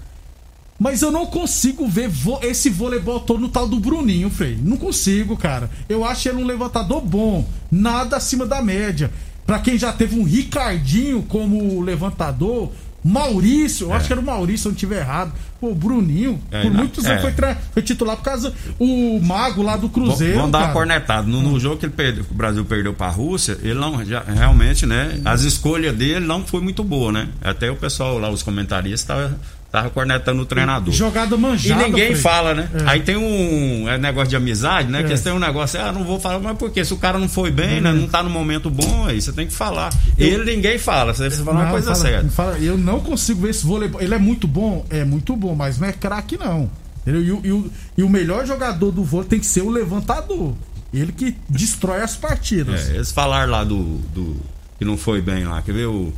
mas 0.78 1.02
eu 1.02 1.12
não 1.12 1.26
consigo 1.26 1.86
ver 1.86 2.08
vo- 2.08 2.40
esse 2.42 2.70
voleibol 2.70 3.20
todo 3.20 3.40
no 3.40 3.48
tal 3.48 3.68
do 3.68 3.78
Bruninho, 3.78 4.30
Frei. 4.30 4.58
Não 4.62 4.76
consigo, 4.76 5.36
cara. 5.36 5.68
Eu 5.88 6.04
acho 6.04 6.28
ele 6.28 6.38
um 6.42 6.46
levantador 6.46 7.00
bom, 7.02 7.46
nada 7.70 8.16
acima 8.16 8.46
da 8.46 8.62
média. 8.62 9.10
Pra 9.46 9.58
quem 9.58 9.76
já 9.76 9.92
teve 9.92 10.18
um 10.18 10.22
Ricardinho 10.24 11.22
como 11.24 11.80
levantador, 11.80 12.70
Maurício, 13.04 13.86
eu 13.88 13.92
acho 13.92 14.06
que 14.06 14.12
era 14.12 14.20
o 14.20 14.24
Maurício, 14.24 14.62
se 14.62 14.68
eu 14.68 14.70
não 14.70 14.74
estiver 14.74 15.00
errado. 15.00 15.32
Pô, 15.60 15.70
o 15.70 15.74
Bruninho, 15.74 16.40
É, 16.50 16.62
por 16.62 16.70
não, 16.70 16.78
muitos 16.78 17.04
anos 17.04 17.24
é. 17.24 17.32
foi, 17.32 17.56
foi 17.72 17.82
titular 17.82 18.16
por 18.16 18.24
causa 18.24 18.52
o 18.78 19.20
Mago 19.22 19.62
lá 19.62 19.76
do 19.76 19.88
Cruzeiro. 19.88 20.36
Vamos 20.36 20.50
dar 20.52 20.58
uma 20.58 20.64
cara. 20.66 20.72
cornetada. 20.78 21.26
No, 21.28 21.40
no 21.42 21.58
jogo 21.60 21.76
que 21.76 21.86
ele 21.86 21.92
perdeu, 21.92 22.24
que 22.24 22.32
o 22.32 22.34
Brasil 22.36 22.64
perdeu 22.64 22.92
pra 22.94 23.08
Rússia, 23.08 23.58
ele 23.62 23.74
não, 23.74 24.04
já- 24.04 24.22
realmente, 24.22 24.86
né? 24.86 25.20
As 25.24 25.42
escolhas 25.42 25.94
dele 25.96 26.26
não 26.26 26.44
foi 26.44 26.60
muito 26.60 26.82
boa, 26.82 27.12
né? 27.12 27.28
Até 27.42 27.70
o 27.70 27.76
pessoal 27.76 28.18
lá, 28.18 28.28
os 28.30 28.42
comentaristas, 28.42 29.04
tava, 29.04 29.38
tava 29.72 29.88
cornetando 29.90 30.42
o 30.42 30.44
treinador. 30.46 30.92
Jogada 30.92 31.34
E 31.34 31.38
manjada. 31.38 31.82
ninguém 31.86 32.08
Frei. 32.08 32.20
fala, 32.20 32.54
né? 32.54 32.68
É. 32.74 32.82
Aí 32.90 33.00
tem 33.00 33.16
um 33.16 33.88
é, 33.88 33.96
negócio 33.96 34.28
de 34.28 34.36
amizade, 34.36 34.90
né? 34.90 35.00
É. 35.00 35.02
Que 35.02 35.08
eles 35.08 35.22
têm 35.22 35.32
um 35.32 35.38
negócio, 35.38 35.80
ah, 35.80 35.90
não 35.90 36.04
vou 36.04 36.20
falar, 36.20 36.38
mas 36.38 36.58
por 36.58 36.70
quê? 36.70 36.84
Se 36.84 36.92
o 36.92 36.98
cara 36.98 37.18
não 37.18 37.28
foi 37.28 37.50
bem, 37.50 37.80
né? 37.80 37.90
Não 37.90 38.06
tá 38.06 38.22
no 38.22 38.28
momento 38.28 38.68
bom, 38.68 39.06
aí 39.06 39.20
você 39.20 39.32
tem 39.32 39.46
que 39.46 39.52
falar. 39.54 39.90
Ele 40.18 40.54
ninguém 40.54 40.78
fala, 40.78 41.14
você 41.14 41.30
fala 41.30 41.60
uma 41.62 41.70
coisa 41.70 41.92
fala- 41.94 42.04
séria. 42.04 42.28
fala- 42.30 42.58
eu 42.58 42.76
não 42.76 43.00
consigo 43.00 43.40
ver 43.40 43.50
esse 43.50 43.64
voleibol. 43.64 44.00
Ele 44.00 44.14
é 44.14 44.18
muito 44.18 44.46
bom? 44.46 44.84
É 44.90 45.04
muito 45.04 45.34
bom, 45.34 45.54
mas 45.54 45.78
não 45.78 45.88
é 45.88 45.92
craque, 45.92 46.36
não. 46.36 46.70
E, 47.06 47.10
o- 47.32 47.40
e 47.42 47.70
e 48.00 48.02
o 48.04 48.08
melhor 48.10 48.46
jogador 48.46 48.90
do 48.92 49.02
vôlei 49.02 49.28
tem 49.28 49.40
que 49.40 49.46
ser 49.46 49.62
o 49.62 49.70
levantador. 49.70 50.54
Ele 50.92 51.10
que 51.12 51.34
destrói 51.48 52.02
as 52.02 52.14
partidas. 52.14 52.90
É, 52.90 52.96
eles 52.96 53.10
falaram 53.10 53.50
lá 53.50 53.64
do, 53.64 53.96
do. 54.14 54.36
que 54.78 54.84
não 54.84 54.96
foi 54.98 55.22
bem 55.22 55.44
lá, 55.44 55.62
quer 55.62 55.72
ver? 55.72 55.86
O, 55.86 56.12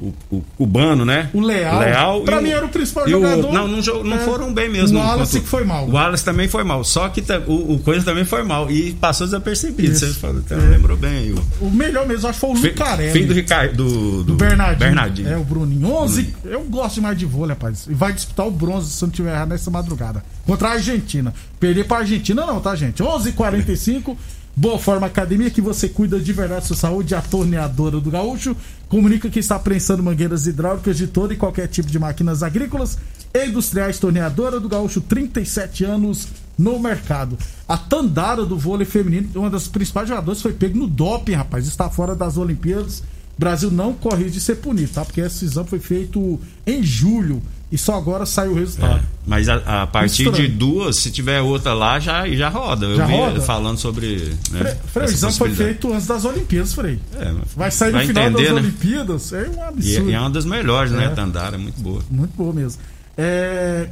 o, 0.00 0.14
o 0.30 0.42
cubano, 0.56 1.04
né? 1.04 1.28
O 1.34 1.40
Leal. 1.40 2.22
Pra 2.22 2.40
e 2.40 2.44
mim 2.44 2.50
era 2.50 2.64
o 2.64 2.68
principal 2.68 3.08
jogador. 3.08 3.36
outro. 3.46 3.52
não, 3.52 3.68
não, 3.68 4.04
não 4.04 4.16
É. 4.16 4.20
foram 4.20 4.52
bem 4.52 4.70
mesmo. 4.70 4.98
O 4.98 5.02
Wallace 5.02 5.40
que 5.40 5.46
foi 5.46 5.64
mal. 5.64 5.86
O 5.86 5.92
Wallace 5.92 6.24
também 6.24 6.48
foi 6.48 6.64
mal. 6.64 6.82
Só 6.84 7.08
que 7.08 7.22
o, 7.46 7.74
o 7.74 7.78
Coisa 7.80 8.04
também 8.04 8.24
foi 8.24 8.42
mal. 8.42 8.70
E 8.70 8.92
passou 8.94 9.26
desapercebido. 9.26 9.92
Isso. 9.92 10.06
Você 10.06 10.14
falou, 10.18 10.38
então, 10.38 10.58
É. 10.58 10.62
lembrou 10.62 10.96
bem. 10.96 11.32
O, 11.60 11.66
O 11.66 11.70
melhor 11.70 12.06
mesmo, 12.06 12.28
acho 12.28 12.40
que 12.40 12.46
foi 12.46 12.50
o 12.50 12.62
Lucarelli. 12.72 13.12
fim 13.12 13.26
do 13.26 13.34
Ricardo. 13.34 13.74
Do, 13.76 14.24
do 14.24 14.34
Bernardinho. 14.34 14.78
Bernardinho. 14.78 15.28
É, 15.28 15.36
o 15.36 15.44
Bruninho. 15.44 15.86
11. 15.92 16.34
Eu 16.44 16.62
gosto 16.62 16.94
demais 16.96 17.18
de 17.18 17.26
vôlei, 17.26 17.50
rapaz. 17.54 17.86
E 17.88 17.94
vai 17.94 18.12
disputar 18.12 18.46
o 18.46 18.50
bronze, 18.50 18.90
se 18.90 19.02
não 19.02 19.10
tiver 19.10 19.32
errado, 19.32 19.48
nessa 19.50 19.70
madrugada. 19.70 20.24
Contra 20.46 20.68
a 20.68 20.72
Argentina. 20.72 21.32
Perder 21.58 21.84
pra 21.84 21.98
Argentina, 21.98 22.46
não, 22.46 22.60
tá, 22.60 22.74
gente? 22.74 23.02
11h45. 23.02 24.16
Boa 24.60 24.78
Forma 24.78 25.06
Academia, 25.06 25.48
que 25.48 25.62
você 25.62 25.88
cuida 25.88 26.20
de 26.20 26.34
verdade 26.34 26.60
da 26.60 26.66
sua 26.66 26.76
saúde, 26.76 27.14
a 27.14 27.22
torneadora 27.22 27.98
do 27.98 28.10
Gaúcho. 28.10 28.54
Comunica 28.90 29.30
que 29.30 29.38
está 29.38 29.58
prensando 29.58 30.02
mangueiras 30.02 30.46
hidráulicas 30.46 30.98
de 30.98 31.06
todo 31.06 31.32
e 31.32 31.36
qualquer 31.38 31.66
tipo 31.66 31.88
de 31.88 31.98
máquinas 31.98 32.42
agrícolas 32.42 32.98
e 33.32 33.46
industriais. 33.46 33.98
Torneadora 33.98 34.60
do 34.60 34.68
Gaúcho, 34.68 35.00
37 35.00 35.86
anos 35.86 36.28
no 36.58 36.78
mercado. 36.78 37.38
A 37.66 37.78
Tandara 37.78 38.44
do 38.44 38.58
vôlei 38.58 38.84
feminino, 38.84 39.30
uma 39.34 39.48
das 39.48 39.66
principais 39.66 40.06
jogadoras, 40.06 40.42
foi 40.42 40.52
pego 40.52 40.78
no 40.78 40.86
doping, 40.86 41.32
rapaz. 41.32 41.66
Está 41.66 41.88
fora 41.88 42.14
das 42.14 42.36
Olimpíadas. 42.36 42.98
O 42.98 43.40
Brasil 43.40 43.70
não 43.70 43.94
corre 43.94 44.28
de 44.28 44.42
ser 44.42 44.56
punido, 44.56 44.92
tá? 44.92 45.06
Porque 45.06 45.22
esse 45.22 45.42
exame 45.46 45.70
foi 45.70 45.78
feito 45.78 46.38
em 46.66 46.82
julho 46.82 47.40
e 47.72 47.78
só 47.78 47.96
agora 47.96 48.26
saiu 48.26 48.52
o 48.52 48.54
resultado. 48.54 48.98
É, 48.98 49.02
mas 49.26 49.48
a, 49.48 49.82
a 49.82 49.86
partir 49.86 50.24
Estranho. 50.26 50.48
de 50.48 50.54
duas, 50.56 50.96
se 50.96 51.10
tiver 51.10 51.40
outra 51.40 51.72
lá, 51.72 52.00
já, 52.00 52.28
já 52.28 52.48
roda. 52.48 52.86
Eu 52.86 52.96
Já 52.96 53.06
vi 53.06 53.12
roda? 53.16 53.40
falando 53.40 53.78
sobre. 53.78 54.34
Né, 54.50 54.76
exame 55.04 55.32
foi 55.34 55.50
feito 55.54 55.92
antes 55.92 56.06
das 56.06 56.24
Olimpíadas, 56.24 56.72
Frei. 56.74 56.98
É, 57.14 57.32
Vai 57.56 57.70
sair 57.70 57.92
vai 57.92 58.02
no 58.02 58.08
final 58.08 58.24
entender, 58.28 58.44
das 58.46 58.54
né? 58.54 58.60
Olimpíadas. 58.60 59.32
É 59.32 59.48
um 59.48 59.54
E, 59.54 59.60
absurdo. 59.60 60.10
e 60.10 60.14
é 60.14 60.20
uma 60.20 60.30
das 60.30 60.44
melhores, 60.44 60.90
né? 60.92 61.04
É. 61.04 61.08
Tandara, 61.10 61.54
é 61.54 61.58
muito 61.58 61.80
boa. 61.80 62.02
Muito 62.10 62.32
boa 62.36 62.52
mesmo. 62.52 62.80
É, 63.16 63.88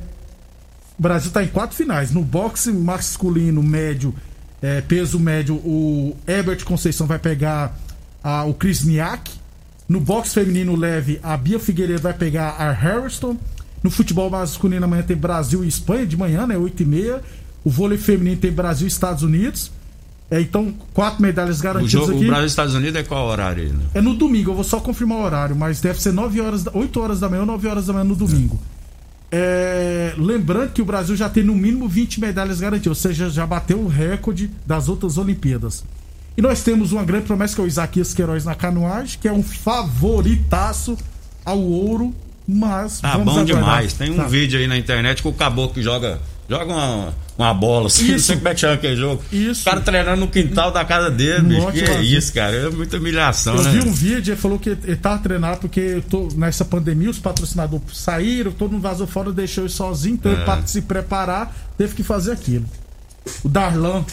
O 0.98 1.02
Brasil 1.02 1.28
está 1.28 1.44
em 1.44 1.48
quatro 1.48 1.76
finais. 1.76 2.10
No 2.10 2.22
boxe 2.24 2.72
masculino 2.72 3.62
médio, 3.62 4.12
é, 4.60 4.80
peso 4.80 5.20
médio, 5.20 5.54
o 5.56 6.16
Herbert 6.26 6.64
Conceição 6.64 7.06
vai 7.06 7.20
pegar 7.20 7.78
a- 8.24 8.42
o 8.44 8.52
Chris 8.54 8.82
Miak. 8.82 9.30
No 9.88 10.00
boxe 10.00 10.34
feminino 10.34 10.74
leve, 10.74 11.20
a 11.22 11.36
Bia 11.36 11.60
Figueiredo 11.60 12.02
vai 12.02 12.12
pegar 12.12 12.48
a 12.58 12.72
Harrison. 12.72 13.36
No 13.82 13.90
futebol 13.90 14.28
masculino 14.30 14.84
amanhã 14.84 15.02
tem 15.02 15.16
Brasil 15.16 15.64
e 15.64 15.68
Espanha 15.68 16.06
de 16.06 16.16
manhã, 16.16 16.46
né? 16.46 16.56
8 16.58 16.82
e 16.82 16.86
meia. 16.86 17.22
O 17.64 17.70
vôlei 17.70 17.98
feminino 17.98 18.40
tem 18.40 18.50
Brasil 18.52 18.86
e 18.86 18.90
Estados 18.90 19.22
Unidos. 19.22 19.70
É, 20.30 20.40
então, 20.40 20.74
quatro 20.92 21.22
medalhas 21.22 21.60
O, 21.60 21.62
garantidas 21.62 21.90
jogo, 21.92 22.12
aqui. 22.16 22.24
o 22.24 22.26
Brasil 22.28 22.44
e 22.44 22.48
Estados 22.48 22.74
Unidos 22.74 22.96
é 23.00 23.02
qual 23.02 23.26
horário 23.28 23.62
aí, 23.64 23.70
né? 23.70 23.84
É 23.94 24.00
no 24.02 24.14
domingo, 24.14 24.50
eu 24.50 24.54
vou 24.54 24.64
só 24.64 24.78
confirmar 24.78 25.18
o 25.18 25.22
horário, 25.22 25.56
mas 25.56 25.80
deve 25.80 26.02
ser 26.02 26.12
9 26.12 26.40
horas, 26.40 26.62
da- 26.64 26.70
8 26.74 27.00
horas 27.00 27.20
da 27.20 27.28
manhã 27.30 27.40
ou 27.40 27.46
9 27.46 27.66
horas 27.66 27.86
da 27.86 27.92
manhã 27.94 28.04
no 28.04 28.14
domingo. 28.14 28.58
É, 29.30 30.14
lembrando 30.18 30.72
que 30.72 30.80
o 30.82 30.84
Brasil 30.84 31.14
já 31.16 31.28
tem 31.28 31.42
no 31.44 31.54
mínimo 31.54 31.88
20 31.88 32.20
medalhas 32.20 32.60
garantidas, 32.60 32.88
ou 32.88 32.94
seja, 33.10 33.30
já 33.30 33.46
bateu 33.46 33.78
o 33.78 33.86
recorde 33.88 34.50
das 34.66 34.88
outras 34.88 35.16
Olimpíadas. 35.18 35.84
E 36.36 36.42
nós 36.42 36.62
temos 36.62 36.92
uma 36.92 37.04
grande 37.04 37.26
promessa 37.26 37.54
que 37.54 37.60
é 37.60 37.64
o 37.64 37.66
Isaquias 37.66 38.14
Queiroz 38.14 38.44
na 38.44 38.54
canoagem, 38.54 39.18
que 39.20 39.28
é 39.28 39.32
um 39.32 39.42
favoritaço 39.42 40.96
ao 41.44 41.58
ouro, 41.60 42.14
mas. 42.48 43.00
Tá 43.00 43.18
bom 43.18 43.30
aguardar. 43.32 43.44
demais. 43.44 43.92
Tem 43.92 44.10
um 44.10 44.16
Tá. 44.16 44.24
vídeo 44.26 44.58
aí 44.58 44.66
na 44.66 44.76
internet 44.78 45.20
que 45.22 45.28
o 45.28 45.32
caboclo 45.32 45.74
que 45.74 45.82
joga, 45.82 46.18
joga 46.48 46.64
uma, 46.72 47.14
uma 47.36 47.52
bola, 47.54 47.88
assim, 47.88 48.10
não 48.12 48.18
sei 48.18 48.36
como 48.36 48.48
é 48.48 48.54
que 48.54 48.60
chama 48.60 48.74
aquele 48.74 48.96
jogo. 48.96 49.22
Isso. 49.30 49.60
O 49.60 49.64
cara 49.64 49.80
treinando 49.80 50.20
no 50.20 50.28
quintal 50.28 50.70
da 50.72 50.84
casa 50.84 51.10
dele, 51.10 51.42
bicho. 51.42 51.72
Que 51.72 51.80
é 51.84 52.00
isso, 52.02 52.32
cara? 52.32 52.56
É 52.56 52.70
muita 52.70 52.96
humilhação, 52.96 53.54
Eu 53.56 53.62
né? 53.64 53.70
vi 53.72 53.88
um 53.88 53.92
vídeo, 53.92 54.32
ele 54.32 54.40
falou 54.40 54.58
que 54.58 54.70
ele 54.70 54.96
tava 54.96 55.18
treinando 55.18 55.58
porque 55.58 55.78
eu 55.80 56.02
tô, 56.02 56.28
nessa 56.36 56.64
pandemia 56.64 57.10
os 57.10 57.18
patrocinadores 57.18 57.84
saíram, 57.92 58.50
todo 58.50 58.72
mundo 58.72 58.82
vazou 58.82 59.06
fora, 59.06 59.30
deixou 59.32 59.64
ele 59.64 59.72
sozinho, 59.72 60.14
então 60.14 60.32
ele 60.32 60.40
É. 60.40 60.44
para 60.44 60.66
se 60.66 60.80
preparar, 60.82 61.54
teve 61.76 61.94
que 61.94 62.02
fazer 62.02 62.32
aquilo. 62.32 62.64
O 63.44 63.48
Darlan, 63.48 64.04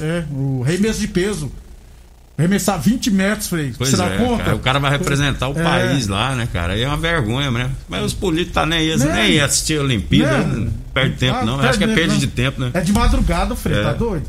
é, 0.00 0.24
o 0.32 0.62
rei 0.62 0.78
mesmo 0.78 1.00
de 1.02 1.08
peso. 1.08 1.52
Arremessar 2.36 2.80
20 2.80 3.10
metros, 3.12 3.46
Frei. 3.48 3.72
Pois 3.78 3.90
Você 3.90 3.96
dá 3.96 4.06
é, 4.06 4.16
conta? 4.18 4.42
cara, 4.44 4.56
o 4.56 4.58
cara 4.58 4.78
vai 4.80 4.90
representar 4.90 5.48
o 5.48 5.58
É. 5.58 5.62
país 5.62 6.08
lá, 6.08 6.34
né, 6.34 6.48
cara? 6.52 6.72
Aí 6.72 6.82
é 6.82 6.88
uma 6.88 6.96
vergonha, 6.96 7.48
né? 7.50 7.70
Mas 7.88 8.02
os 8.04 8.12
políticos 8.12 8.54
tá 8.54 8.66
nem, 8.66 8.80
eles 8.80 9.04
Nem. 9.04 9.12
nem 9.14 9.40
assistir 9.40 9.78
a 9.78 9.82
Olimpíada, 9.82 10.38
Né? 10.38 10.64
não 10.64 10.72
perde 10.92 11.16
tempo, 11.16 11.38
Ah, 11.40 11.44
não. 11.44 11.60
Acho 11.60 11.78
que 11.78 11.84
é 11.84 11.94
perda 11.94 12.12
não. 12.14 12.18
de 12.18 12.26
tempo, 12.26 12.60
né? 12.60 12.70
É 12.74 12.80
de 12.80 12.92
madrugada, 12.92 13.54
Frei, 13.54 13.78
É. 13.78 13.82
tá 13.84 13.92
doido? 13.92 14.24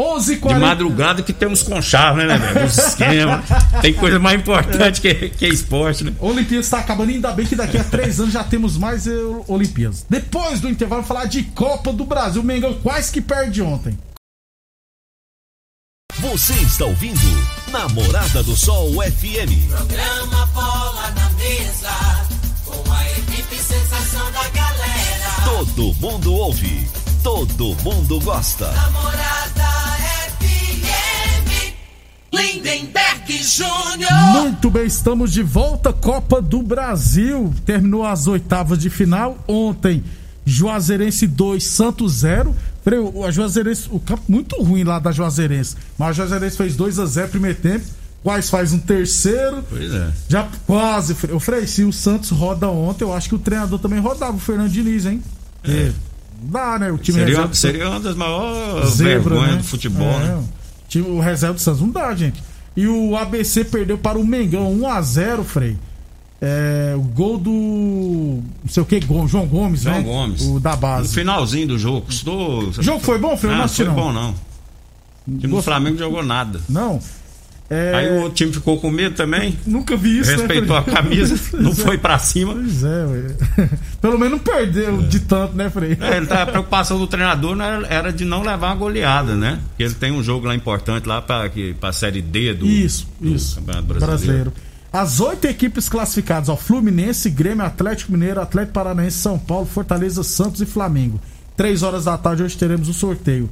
11 0.00 0.34
h 0.34 0.54
De 0.54 0.60
madrugada 0.60 1.22
que 1.24 1.32
tem 1.32 1.48
uns 1.48 1.60
conchavos, 1.64 2.18
né, 2.22 2.28
né, 2.28 2.38
velho? 2.38 2.66
Os 2.66 2.78
esquemas. 2.78 3.44
Tem 3.82 3.92
coisa 3.92 4.20
mais 4.20 4.38
importante 4.38 5.00
que, 5.00 5.12
que 5.30 5.44
esporte, 5.48 6.04
né? 6.04 6.12
Olimpíadas 6.20 6.66
está 6.66 6.78
acabando, 6.78 7.10
ainda 7.10 7.32
bem 7.32 7.44
que 7.44 7.56
daqui 7.56 7.76
a 7.76 7.82
três 7.82 8.20
anos 8.20 8.32
já 8.32 8.44
temos 8.44 8.76
mais 8.76 9.08
eh, 9.08 9.10
Olimpíadas. 9.48 10.06
Depois 10.08 10.60
do 10.60 10.68
intervalo, 10.68 11.02
falar 11.02 11.24
de 11.24 11.42
Copa 11.42 11.92
do 11.92 12.04
Brasil. 12.04 12.40
O 12.40 12.44
Mengão 12.44 12.74
quase 12.74 13.10
que 13.10 13.20
perde 13.20 13.60
ontem. 13.60 13.98
Você 16.20 16.52
está 16.54 16.84
ouvindo 16.84 17.20
Namorada 17.70 18.42
do 18.42 18.56
Sol 18.56 18.90
FM. 18.94 19.68
Programa 19.68 20.46
Bola 20.46 21.12
na 21.12 21.30
Mesa, 21.30 22.26
com 22.64 22.92
a 22.92 23.10
equipe 23.12 23.54
sensação 23.54 24.32
da 24.32 24.48
galera. 24.48 25.30
Todo 25.44 25.94
mundo 25.94 26.34
ouve, 26.34 26.88
todo 27.22 27.76
mundo 27.84 28.20
gosta. 28.20 28.68
Namorada 28.72 29.96
FM, 30.40 31.72
Lindenberg 32.32 33.40
Júnior. 33.40 34.12
Muito 34.32 34.70
bem, 34.70 34.86
estamos 34.86 35.32
de 35.32 35.44
volta. 35.44 35.92
Copa 35.92 36.42
do 36.42 36.60
Brasil. 36.62 37.54
Terminou 37.64 38.04
as 38.04 38.26
oitavas 38.26 38.80
de 38.80 38.90
final. 38.90 39.38
Ontem, 39.46 40.02
Juazeirense 40.44 41.28
2, 41.28 41.62
Santos 41.62 42.12
0. 42.14 42.56
O- 42.96 43.24
a 43.24 43.30
Juazeirense, 43.30 43.88
o 43.90 43.98
campo 44.00 44.22
muito 44.28 44.56
ruim 44.62 44.84
lá 44.84 44.98
da 44.98 45.10
Juazeirense. 45.12 45.76
Mas 45.98 46.10
a 46.10 46.12
Juazeirense 46.12 46.56
fez 46.56 46.76
2 46.76 46.98
a 46.98 47.06
0 47.06 47.28
primeiro 47.28 47.58
tempo. 47.58 47.84
Quais 48.22 48.48
faz 48.50 48.72
um 48.72 48.78
terceiro. 48.78 49.62
Pois 49.68 49.92
é. 49.92 50.10
Já 50.28 50.48
quase. 50.66 51.14
O 51.32 51.38
Frei, 51.40 51.66
se 51.66 51.84
o 51.84 51.92
Santos 51.92 52.30
roda 52.30 52.68
ontem, 52.68 53.04
eu 53.04 53.12
acho 53.12 53.28
que 53.28 53.34
o 53.34 53.38
treinador 53.38 53.78
também 53.78 54.00
rodava, 54.00 54.36
o 54.36 54.40
Fernando 54.40 54.70
Diniz, 54.70 55.06
hein? 55.06 55.22
É. 55.64 55.92
Não 56.42 56.50
dá, 56.50 56.78
né? 56.78 56.90
O 56.90 56.98
time 56.98 57.18
Seria, 57.18 57.34
reserva- 57.36 57.54
seria 57.54 57.88
uma 57.88 58.00
das 58.00 58.14
maiores 58.16 58.90
Zebra, 58.90 59.20
vergonhas 59.20 59.50
né? 59.52 59.56
do 59.58 59.64
futebol, 59.64 60.08
É, 60.20 60.24
né? 60.24 60.34
o 60.36 60.44
time- 60.88 61.08
O 61.08 61.20
reserva 61.20 61.54
do 61.54 61.60
Santos 61.60 61.80
não 61.80 61.90
dá, 61.90 62.14
gente. 62.14 62.42
E 62.76 62.86
o 62.86 63.16
ABC 63.16 63.64
perdeu 63.64 63.98
para 63.98 64.18
o 64.18 64.24
Mengão 64.26 64.72
1x0, 64.72 65.42
Frei. 65.44 65.76
É, 66.40 66.94
o 66.96 67.00
gol 67.02 67.38
do. 67.38 68.37
Não 68.68 68.74
sei 68.74 68.82
o 68.82 68.86
que, 68.86 69.00
João 69.26 69.46
Gomes, 69.46 69.80
João 69.82 69.96
né? 69.96 70.02
Gomes. 70.02 70.42
O 70.42 70.60
da 70.60 70.72
No 70.72 70.76
base. 70.76 71.14
finalzinho 71.14 71.68
do 71.68 71.78
jogo, 71.78 72.02
custou. 72.02 72.68
O 72.68 72.82
jogo 72.82 73.00
foi 73.00 73.18
bom, 73.18 73.36
Frei? 73.36 73.52
Eu 73.52 73.56
Não, 73.56 73.62
não 73.62 73.68
foi 73.68 73.84
bom, 73.88 74.12
não. 74.12 74.30
O 75.26 75.38
time 75.38 75.54
do 75.54 75.62
Flamengo 75.62 75.98
jogou 75.98 76.22
nada. 76.22 76.60
Não. 76.68 77.00
É, 77.70 77.92
Aí 77.94 78.10
o 78.12 78.14
outro 78.22 78.32
time 78.32 78.50
ficou 78.50 78.80
com 78.80 78.90
medo 78.90 79.14
também. 79.14 79.58
Nunca 79.66 79.94
vi 79.94 80.20
isso, 80.20 80.30
respeitou 80.30 80.74
né, 80.74 80.84
a 80.86 80.90
camisa, 80.90 81.38
não 81.60 81.70
é. 81.72 81.74
foi 81.74 81.98
pra 81.98 82.18
cima. 82.18 82.54
Pois 82.54 82.82
é, 82.82 83.04
ué. 83.04 83.68
Pelo 84.00 84.18
menos 84.18 84.32
não 84.32 84.38
perdeu 84.38 85.02
de 85.02 85.20
tanto, 85.20 85.54
né, 85.54 85.68
Frei? 85.68 85.92
É, 86.00 86.20
tá- 86.24 86.44
a 86.44 86.46
preocupação 86.46 86.98
do 86.98 87.06
treinador 87.06 87.54
não 87.54 87.62
era, 87.64 87.86
era 87.88 88.12
de 88.12 88.24
não 88.24 88.40
levar 88.42 88.68
uma 88.68 88.74
goleada, 88.74 89.34
né? 89.36 89.58
Porque 89.68 89.82
ele 89.82 89.92
tem 89.94 90.10
um 90.12 90.22
jogo 90.22 90.46
lá 90.46 90.54
importante 90.54 91.06
lá 91.06 91.20
pra, 91.20 91.46
que, 91.50 91.74
pra 91.74 91.92
série 91.92 92.22
D 92.22 92.54
do, 92.54 92.66
Isso, 92.66 93.06
do 93.20 93.34
isso. 93.34 93.56
Campeonato 93.56 93.84
Brasileiro. 93.86 94.52
As 94.92 95.20
oito 95.20 95.44
equipes 95.46 95.88
classificadas, 95.88 96.48
ó, 96.48 96.56
Fluminense, 96.56 97.28
Grêmio, 97.28 97.64
Atlético 97.64 98.12
Mineiro, 98.12 98.40
Atlético 98.40 98.72
Paranaense, 98.72 99.18
São 99.18 99.38
Paulo, 99.38 99.66
Fortaleza, 99.66 100.22
Santos 100.22 100.60
e 100.62 100.66
Flamengo. 100.66 101.20
Três 101.56 101.82
horas 101.82 102.04
da 102.04 102.16
tarde 102.16 102.42
hoje 102.42 102.56
teremos 102.56 102.88
o 102.88 102.94
sorteio. 102.94 103.50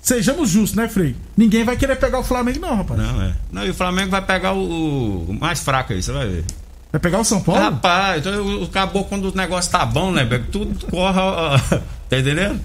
Sejamos 0.00 0.50
justos, 0.50 0.74
né, 0.76 0.88
Frei? 0.88 1.16
Ninguém 1.36 1.64
vai 1.64 1.76
querer 1.76 1.96
pegar 1.96 2.18
o 2.18 2.24
Flamengo, 2.24 2.60
não, 2.60 2.76
rapaz. 2.76 3.00
Não, 3.00 3.22
é. 3.22 3.32
Não, 3.52 3.64
e 3.66 3.70
o 3.70 3.74
Flamengo 3.74 4.10
vai 4.10 4.22
pegar 4.22 4.52
o, 4.54 5.24
o 5.28 5.36
mais 5.38 5.60
fraco 5.60 5.92
aí, 5.92 6.02
você 6.02 6.12
vai 6.12 6.26
ver. 6.28 6.44
Vai 6.92 7.00
pegar 7.00 7.18
o 7.18 7.24
São 7.24 7.40
Paulo? 7.42 7.60
Rapaz, 7.60 8.18
então, 8.24 8.60
o- 8.60 8.64
acabou 8.64 9.04
quando 9.04 9.30
o 9.30 9.36
negócio 9.36 9.70
tá 9.70 9.84
bom, 9.84 10.10
né, 10.12 10.24
Beco? 10.24 10.46
Tudo 10.50 10.86
corre. 10.86 11.18
ó, 11.20 11.58
tá 12.08 12.18
entendendo? 12.18 12.60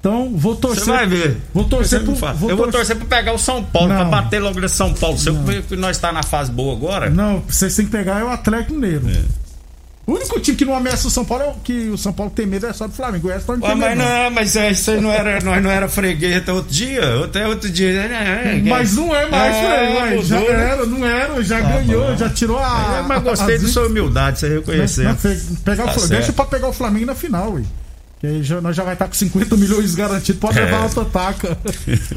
Então, 0.00 0.32
vou 0.34 0.56
torcer. 0.56 0.84
Você 0.84 0.90
vai 0.90 1.06
ver. 1.06 1.36
Vou 1.52 1.64
torcer 1.64 2.00
pro. 2.02 2.14
Vou 2.14 2.50
Eu 2.50 2.56
vou 2.56 2.66
torcer- 2.70 2.72
torcer 2.72 2.96
pra 2.96 3.18
pegar 3.18 3.34
o 3.34 3.38
São 3.38 3.62
Paulo, 3.62 3.88
Não. 3.90 3.96
pra 3.96 4.04
bater 4.06 4.40
logo 4.40 4.58
nesse 4.58 4.74
São 4.76 4.94
Paulo. 4.94 5.16
Vê 5.44 5.60
que 5.60 5.76
nós 5.76 5.98
tá 5.98 6.10
na 6.10 6.22
fase 6.22 6.50
boa 6.50 6.74
agora. 6.74 7.10
Não, 7.10 7.40
vocês 7.46 7.76
têm 7.76 7.84
que 7.84 7.90
pegar 7.92 8.20
é 8.20 8.24
o 8.24 8.28
Atlético 8.30 8.72
Mineiro. 8.74 9.04
O 10.06 10.14
único 10.14 10.40
time 10.40 10.56
que 10.56 10.64
não 10.64 10.74
ameaça 10.74 11.06
o 11.06 11.10
São 11.10 11.24
Paulo 11.24 11.44
é 11.44 11.46
o 11.48 11.54
que 11.62 11.88
o 11.90 11.98
São 11.98 12.12
Paulo 12.12 12.32
tem 12.34 12.44
medo 12.46 12.66
é 12.66 12.72
só 12.72 12.86
do 12.88 12.92
Flamengo. 12.94 13.28
O 13.28 13.30
resto 13.30 13.52
não 13.54 13.60
Ué, 13.62 13.68
tem 13.68 13.76
mas 13.76 13.88
medo. 13.90 13.98
não. 14.08 14.24
não, 14.24 14.30
mas 14.30 14.56
é, 14.56 14.70
isso 14.70 14.90
aí 14.90 15.00
não 15.02 15.12
era, 15.12 15.40
nós 15.44 15.62
não 15.62 15.70
era 15.70 15.86
freguês 15.88 16.34
até 16.38 16.52
outro 16.52 16.72
dia, 16.72 17.24
até 17.24 17.46
outro 17.46 17.70
dia. 17.70 18.08
né? 18.08 18.62
Mas 18.66 18.96
não 18.96 19.14
é 19.14 19.28
mais, 19.28 19.54
É, 19.54 19.76
Frei. 19.76 20.16
ué, 20.16 20.22
já 20.24 20.40
né? 20.40 20.46
era, 20.46 20.86
não 20.86 21.06
era, 21.06 21.42
já 21.44 21.60
ganhou, 21.60 22.06
bom. 22.10 22.16
já 22.16 22.28
tirou 22.30 22.58
a. 22.58 22.96
É, 22.98 23.06
mas 23.06 23.22
gostei 23.22 23.56
a 23.56 23.58
da 23.58 23.68
sua 23.68 23.86
humildade, 23.86 24.40
você 24.40 24.48
reconhecer. 24.48 25.04
Não, 25.04 25.14
pe- 25.14 25.38
pegar 25.64 25.84
Tá 25.84 25.92
certo. 25.92 26.08
Deixa 26.08 26.32
pra 26.32 26.46
pegar 26.46 26.68
o 26.68 26.72
Flamengo 26.72 27.06
na 27.06 27.14
final, 27.14 27.52
ué. 27.52 27.62
Que 28.20 28.26
aí 28.26 28.42
já, 28.42 28.60
nós 28.60 28.76
já 28.76 28.84
vai 28.84 28.92
estar 28.92 29.08
com 29.08 29.14
50 29.14 29.56
milhões 29.56 29.94
garantidos. 29.94 30.40
Pode 30.40 30.58
É. 30.58 30.64
levar 30.64 30.84
outra 30.84 31.04
taca. 31.06 31.56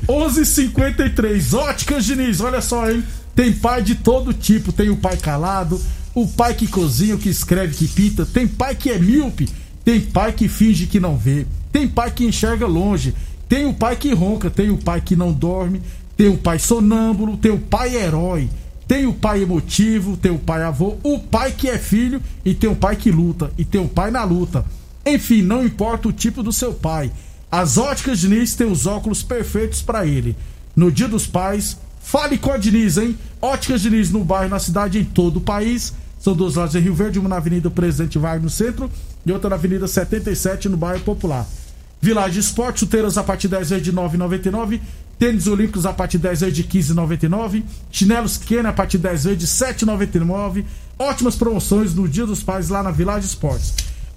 11:53 0.08 1.54
Óticas 1.54 2.06
Diniz, 2.06 2.42
olha 2.42 2.62
só, 2.62 2.90
hein? 2.90 3.04
Tem 3.36 3.52
pai 3.52 3.82
de 3.82 3.96
todo 3.96 4.34
tipo. 4.34 4.72
Tem 4.72 4.90
o 4.90 4.98
pai 4.98 5.18
calado, 5.18 5.80
o 6.14 6.28
pai 6.28 6.54
que 6.54 6.68
cozinha, 6.68 7.16
o 7.16 7.20
que 7.20 7.30
escreve, 7.30 7.74
que 7.76 7.88
pinta. 7.88 8.26
Tem 8.26 8.48
pai 8.48 8.76
que 8.76 8.90
é 8.90 9.00
míope. 9.00 9.48
Tem 9.84 10.00
pai 10.00 10.32
que 10.34 10.48
finge 10.48 10.88
que 10.88 11.00
não 11.00 11.18
vê. 11.18 11.46
Tem 11.72 11.88
pai 11.88 12.12
que 12.12 12.26
enxerga 12.26 12.66
longe. 12.68 13.14
Tem 13.50 13.66
o 13.66 13.74
pai 13.74 13.96
que 13.96 14.14
ronca. 14.14 14.50
Tem 14.50 14.70
o 14.70 14.78
pai 14.78 15.02
que 15.02 15.16
não 15.16 15.32
dorme. 15.32 15.82
Tem 16.16 16.28
o 16.28 16.38
pai 16.38 16.60
sonâmbulo. 16.60 17.38
Tem 17.38 17.52
o 17.52 17.58
pai 17.60 17.96
herói. 17.96 18.50
Tem 18.88 19.06
o 19.06 19.14
pai 19.14 19.42
emotivo, 19.42 20.18
tem 20.18 20.30
o 20.32 20.38
pai 20.38 20.62
avô, 20.62 20.98
o 21.04 21.18
pai 21.18 21.54
que 21.58 21.70
é 21.70 21.78
filho 21.78 22.22
e 22.44 22.54
tem 22.54 22.70
o 22.70 22.76
pai 22.76 22.98
que 22.98 23.10
luta 23.12 23.50
e 23.58 23.64
tem 23.64 23.80
o 23.80 23.88
pai 23.88 24.12
na 24.12 24.26
luta. 24.26 24.66
Enfim, 25.06 25.42
não 25.42 25.66
importa 25.66 26.08
o 26.08 26.14
tipo 26.14 26.42
do 26.42 26.54
seu 26.54 26.74
pai. 26.74 27.12
As 27.52 27.78
óticas 27.78 28.20
Diniz 28.20 28.56
têm 28.56 28.72
os 28.72 28.88
óculos 28.88 29.22
perfeitos 29.22 29.82
para 29.82 30.06
ele. 30.06 30.36
No 30.76 30.92
Dia 30.92 31.08
dos 31.08 31.28
Pais, 31.28 31.78
fale 32.02 32.38
com 32.38 32.52
a 32.52 32.58
Diniz, 32.58 32.98
hein? 32.98 33.18
Óticas 33.42 33.82
Diniz 33.82 34.10
no 34.10 34.24
bairro, 34.24 34.50
na 34.50 34.60
cidade, 34.60 34.98
em 34.98 35.04
todo 35.04 35.38
o 35.38 35.42
país. 35.42 35.94
São 36.20 36.34
duas 36.34 36.56
lojas 36.56 36.76
em 36.76 36.80
Rio 36.80 36.96
Verde, 36.96 37.20
uma 37.20 37.30
na 37.30 37.36
Avenida 37.36 37.70
Presidente 37.70 38.18
Vargas 38.18 38.44
no 38.44 38.50
centro 38.50 38.90
e 39.26 39.32
outra 39.32 39.50
na 39.50 39.56
Avenida 39.56 39.88
77 39.88 40.70
no 40.70 40.78
bairro 40.78 41.02
Popular. 41.02 41.46
Village 42.02 42.40
Esporte, 42.40 42.80
chuteiras 42.80 43.18
a 43.18 43.24
partir 43.24 43.48
de 43.48 43.56
10 43.56 43.70
vezes 43.70 43.86
de 43.86 43.94
9,99. 43.94 44.80
Tênis 45.20 45.48
Olímpicos 45.48 45.86
a 45.86 45.94
partir 45.94 46.18
de 46.18 46.24
10 46.24 46.42
vezes 46.42 46.56
de 46.56 46.64
15,99. 46.64 47.64
Chinelos 47.92 48.38
Kenner 48.38 48.68
a 48.68 48.74
partir 48.74 48.98
de 48.98 49.04
10 49.04 49.24
vezes 49.26 49.40
de 49.40 49.48
7,99. 49.48 50.66
Ótimas 50.98 51.36
promoções 51.36 51.94
no 51.94 52.08
Dia 52.08 52.26
dos 52.26 52.42
Pais 52.42 52.70
lá 52.70 52.82
na 52.82 52.92
Village 52.92 53.28
Esportes. 53.28 53.74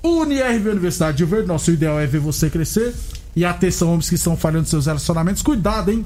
UniRV 0.07 0.71
Universidade 0.71 1.17
de 1.17 1.25
Verde, 1.25 1.49
nosso 1.49 1.71
ideal 1.71 1.99
é 1.99 2.07
ver 2.07 2.21
você 2.21 2.49
crescer. 2.49 2.95
E 3.35 3.45
atenção, 3.45 3.89
homens 3.89 4.09
que 4.09 4.15
estão 4.15 4.37
falhando 4.37 4.69
seus 4.69 4.87
relacionamentos, 4.87 5.43
cuidado, 5.43 5.91
hein? 5.91 6.05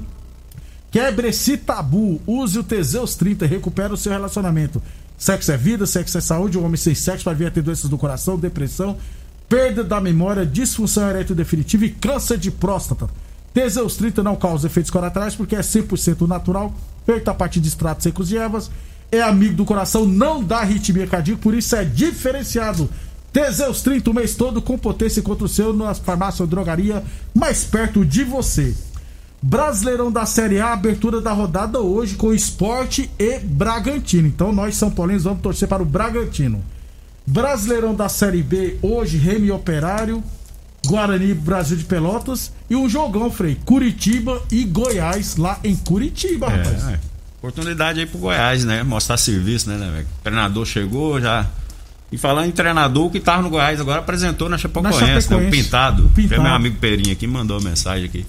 Quebre 0.91 1.29
esse 1.29 1.55
tabu. 1.55 2.21
Use 2.27 2.59
o 2.59 2.63
Teseus 2.63 3.15
30 3.15 3.45
e 3.45 3.61
o 3.93 3.97
seu 3.97 4.11
relacionamento. 4.11 4.81
Sexo 5.17 5.51
é 5.51 5.57
vida, 5.57 5.85
sexo 5.85 6.17
é 6.17 6.21
saúde. 6.21 6.57
O 6.57 6.63
homem 6.63 6.75
sem 6.75 6.93
sexo 6.93 7.23
vai 7.23 7.35
vir 7.35 7.47
a 7.47 7.51
ter 7.51 7.61
doenças 7.61 7.89
do 7.89 7.97
coração, 7.97 8.37
depressão, 8.37 8.97
perda 9.47 9.83
da 9.83 10.01
memória, 10.01 10.45
disfunção 10.45 11.09
erétil 11.09 11.35
definitiva 11.35 11.85
e 11.85 11.91
câncer 11.91 12.37
de 12.37 12.51
próstata. 12.51 13.07
Teseus 13.53 13.95
30 13.95 14.23
não 14.23 14.35
causa 14.35 14.67
efeitos 14.67 14.89
colaterais 14.89 15.35
porque 15.35 15.55
é 15.55 15.59
100% 15.59 16.27
natural, 16.27 16.73
feito 17.05 17.27
a 17.29 17.33
partir 17.33 17.59
de 17.59 17.67
extratos 17.67 18.03
secos 18.03 18.27
de 18.27 18.37
ervas. 18.37 18.71
É 19.11 19.21
amigo 19.21 19.55
do 19.55 19.65
coração, 19.65 20.05
não 20.05 20.43
dá 20.43 20.59
arritmia 20.59 21.05
cardíaca, 21.05 21.41
por 21.41 21.53
isso 21.53 21.75
é 21.75 21.83
diferenciado. 21.83 22.89
Teseus 23.31 23.81
30 23.81 24.09
o 24.09 24.13
mês 24.13 24.35
todo 24.35 24.61
com 24.61 24.77
potência 24.77 25.21
contra 25.21 25.45
o 25.45 25.49
seu 25.49 25.71
na 25.73 25.93
farmácia 25.93 26.43
ou 26.43 26.47
drogaria 26.47 27.03
mais 27.33 27.63
perto 27.63 28.05
de 28.05 28.23
você. 28.23 28.75
Brasileirão 29.41 30.11
da 30.11 30.25
Série 30.25 30.59
A, 30.59 30.73
abertura 30.73 31.19
da 31.19 31.31
rodada 31.31 31.79
hoje 31.79 32.15
com 32.15 32.33
Esporte 32.33 33.09
e 33.17 33.39
Bragantino. 33.39 34.27
Então 34.27 34.51
nós, 34.51 34.75
São 34.75 34.91
Paulinos, 34.91 35.23
vamos 35.23 35.41
torcer 35.41 35.67
para 35.67 35.81
o 35.81 35.85
Bragantino. 35.85 36.63
Brasileirão 37.25 37.95
da 37.95 38.09
Série 38.09 38.43
B, 38.43 38.77
hoje, 38.81 39.17
Remy 39.17 39.51
Operário, 39.51 40.23
Guarani 40.85 41.33
Brasil 41.33 41.77
de 41.77 41.85
Pelotas 41.85 42.51
e 42.69 42.75
um 42.75 42.89
jogão, 42.89 43.31
Frei, 43.31 43.57
Curitiba 43.63 44.41
e 44.51 44.63
Goiás, 44.63 45.37
lá 45.37 45.59
em 45.63 45.75
Curitiba, 45.75 46.49
rapaz. 46.49 46.87
É, 46.87 46.93
é. 46.93 46.99
Oportunidade 47.39 47.99
aí 47.99 48.05
pro 48.05 48.19
Goiás, 48.19 48.65
né? 48.65 48.83
Mostrar 48.83 49.17
serviço, 49.17 49.69
né, 49.69 49.77
né, 49.77 49.89
velho? 49.89 50.07
O 50.19 50.23
treinador 50.23 50.65
chegou 50.65 51.19
já. 51.19 51.47
E 52.11 52.17
falando 52.17 52.47
em 52.47 52.51
treinador, 52.51 53.09
que 53.09 53.19
tava 53.19 53.41
no 53.41 53.49
Goiás 53.49 53.79
agora 53.79 53.99
apresentou 53.99 54.49
na 54.49 54.57
Chapecoense, 54.57 54.99
Na 55.01 55.07
né? 55.07 55.17
O 55.17 55.21
Chapecoense. 55.21 55.63
Pintado. 55.63 56.03
Pintado. 56.13 56.29
Tem 56.35 56.39
meu 56.43 56.53
amigo 56.53 56.75
Perinha 56.77 57.13
aqui 57.13 57.25
mandou 57.25 57.57
uma 57.57 57.69
mensagem 57.69 58.05
aqui. 58.05 58.25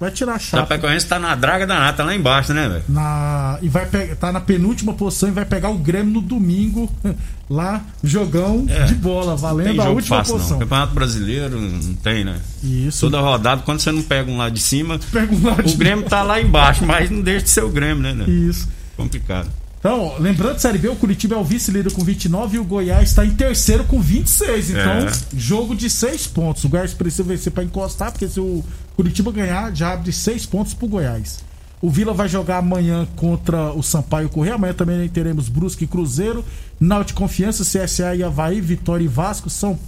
Vai 0.00 0.10
tirar 0.10 0.32
a 0.36 0.38
chapa. 0.38 0.62
Chapecoense 0.62 1.06
tá 1.06 1.18
na 1.18 1.34
draga 1.34 1.66
danada, 1.66 1.94
tá 1.98 2.02
lá 2.04 2.14
embaixo, 2.16 2.54
né, 2.54 2.66
velho? 2.68 2.82
Na, 2.88 3.58
e 3.60 3.68
vai 3.68 3.84
pegar, 3.84 4.16
tá 4.16 4.32
na 4.32 4.40
penúltima 4.40 4.94
posição 4.94 5.28
e 5.28 5.32
vai 5.32 5.44
pegar 5.44 5.68
o 5.68 5.76
Grêmio 5.76 6.14
no 6.14 6.20
domingo, 6.22 6.90
lá, 7.50 7.82
jogão 8.02 8.64
É. 8.66 8.84
de 8.84 8.94
bola, 8.94 9.36
valendo 9.36 9.80
a 9.82 9.90
última 9.90 10.16
fácil, 10.16 10.34
posição. 10.36 10.56
não. 10.58 10.64
Campeonato 10.66 10.94
brasileiro 10.94 11.60
não 11.60 11.94
tem, 11.96 12.24
né? 12.24 12.40
Isso. 12.64 13.00
Toda 13.00 13.20
rodada, 13.20 13.60
quando 13.62 13.78
você 13.80 13.92
não 13.92 14.02
pega 14.02 14.30
um 14.30 14.38
lá 14.38 14.48
de 14.48 14.60
cima, 14.60 14.98
Pega 15.12 15.34
um 15.34 15.44
lá 15.46 15.54
de- 15.62 15.74
o 15.74 15.76
Grêmio 15.76 16.06
tá 16.06 16.22
lá 16.22 16.40
embaixo, 16.40 16.84
mas 16.86 17.10
não 17.10 17.20
deixa 17.20 17.44
de 17.44 17.50
ser 17.50 17.62
o 17.64 17.68
Grêmio, 17.68 18.02
né? 18.02 18.14
né? 18.14 18.24
Isso. 18.26 18.68
complicado. 18.96 19.48
Então, 19.80 20.14
lembrando, 20.18 20.58
Série 20.58 20.76
B, 20.76 20.88
o 20.88 20.96
Curitiba 20.96 21.34
é 21.36 21.38
o 21.38 21.44
vice-líder 21.44 21.90
com 21.92 22.04
29 22.04 22.56
e 22.56 22.60
o 22.60 22.64
Goiás 22.64 23.08
está 23.08 23.24
em 23.24 23.30
terceiro 23.30 23.82
com 23.84 23.98
26. 23.98 24.70
Então, 24.70 24.82
É. 24.82 25.10
jogo 25.34 25.74
de 25.74 25.88
6 25.88 26.26
pontos. 26.26 26.62
O 26.64 26.68
Goiás 26.68 26.92
precisa 26.92 27.22
vencer 27.22 27.50
para 27.50 27.64
encostar, 27.64 28.12
porque 28.12 28.28
se 28.28 28.38
o 28.38 28.62
Curitiba 28.94 29.32
ganhar, 29.32 29.74
já 29.74 29.94
abre 29.94 30.12
6 30.12 30.44
pontos 30.44 30.74
pro 30.74 30.86
Goiás. 30.86 31.38
O 31.80 31.88
Vila 31.88 32.12
vai 32.12 32.28
jogar 32.28 32.58
amanhã 32.58 33.08
contra 33.16 33.72
o 33.72 33.82
Sampaio 33.82 34.28
Correia. 34.28 34.56
Amanhã 34.56 34.74
também 34.74 35.08
teremos 35.08 35.48
Brusque 35.48 35.84
e 35.84 35.86
Cruzeiro, 35.86 36.44
Náutico 36.78 37.20
Confiança, 37.20 37.64
CSA 37.64 38.14
e 38.14 38.22
Havaí, 38.22 38.60
Vitória 38.60 39.02
e 39.04 39.08
Vasco, 39.08 39.48
São 39.48 39.78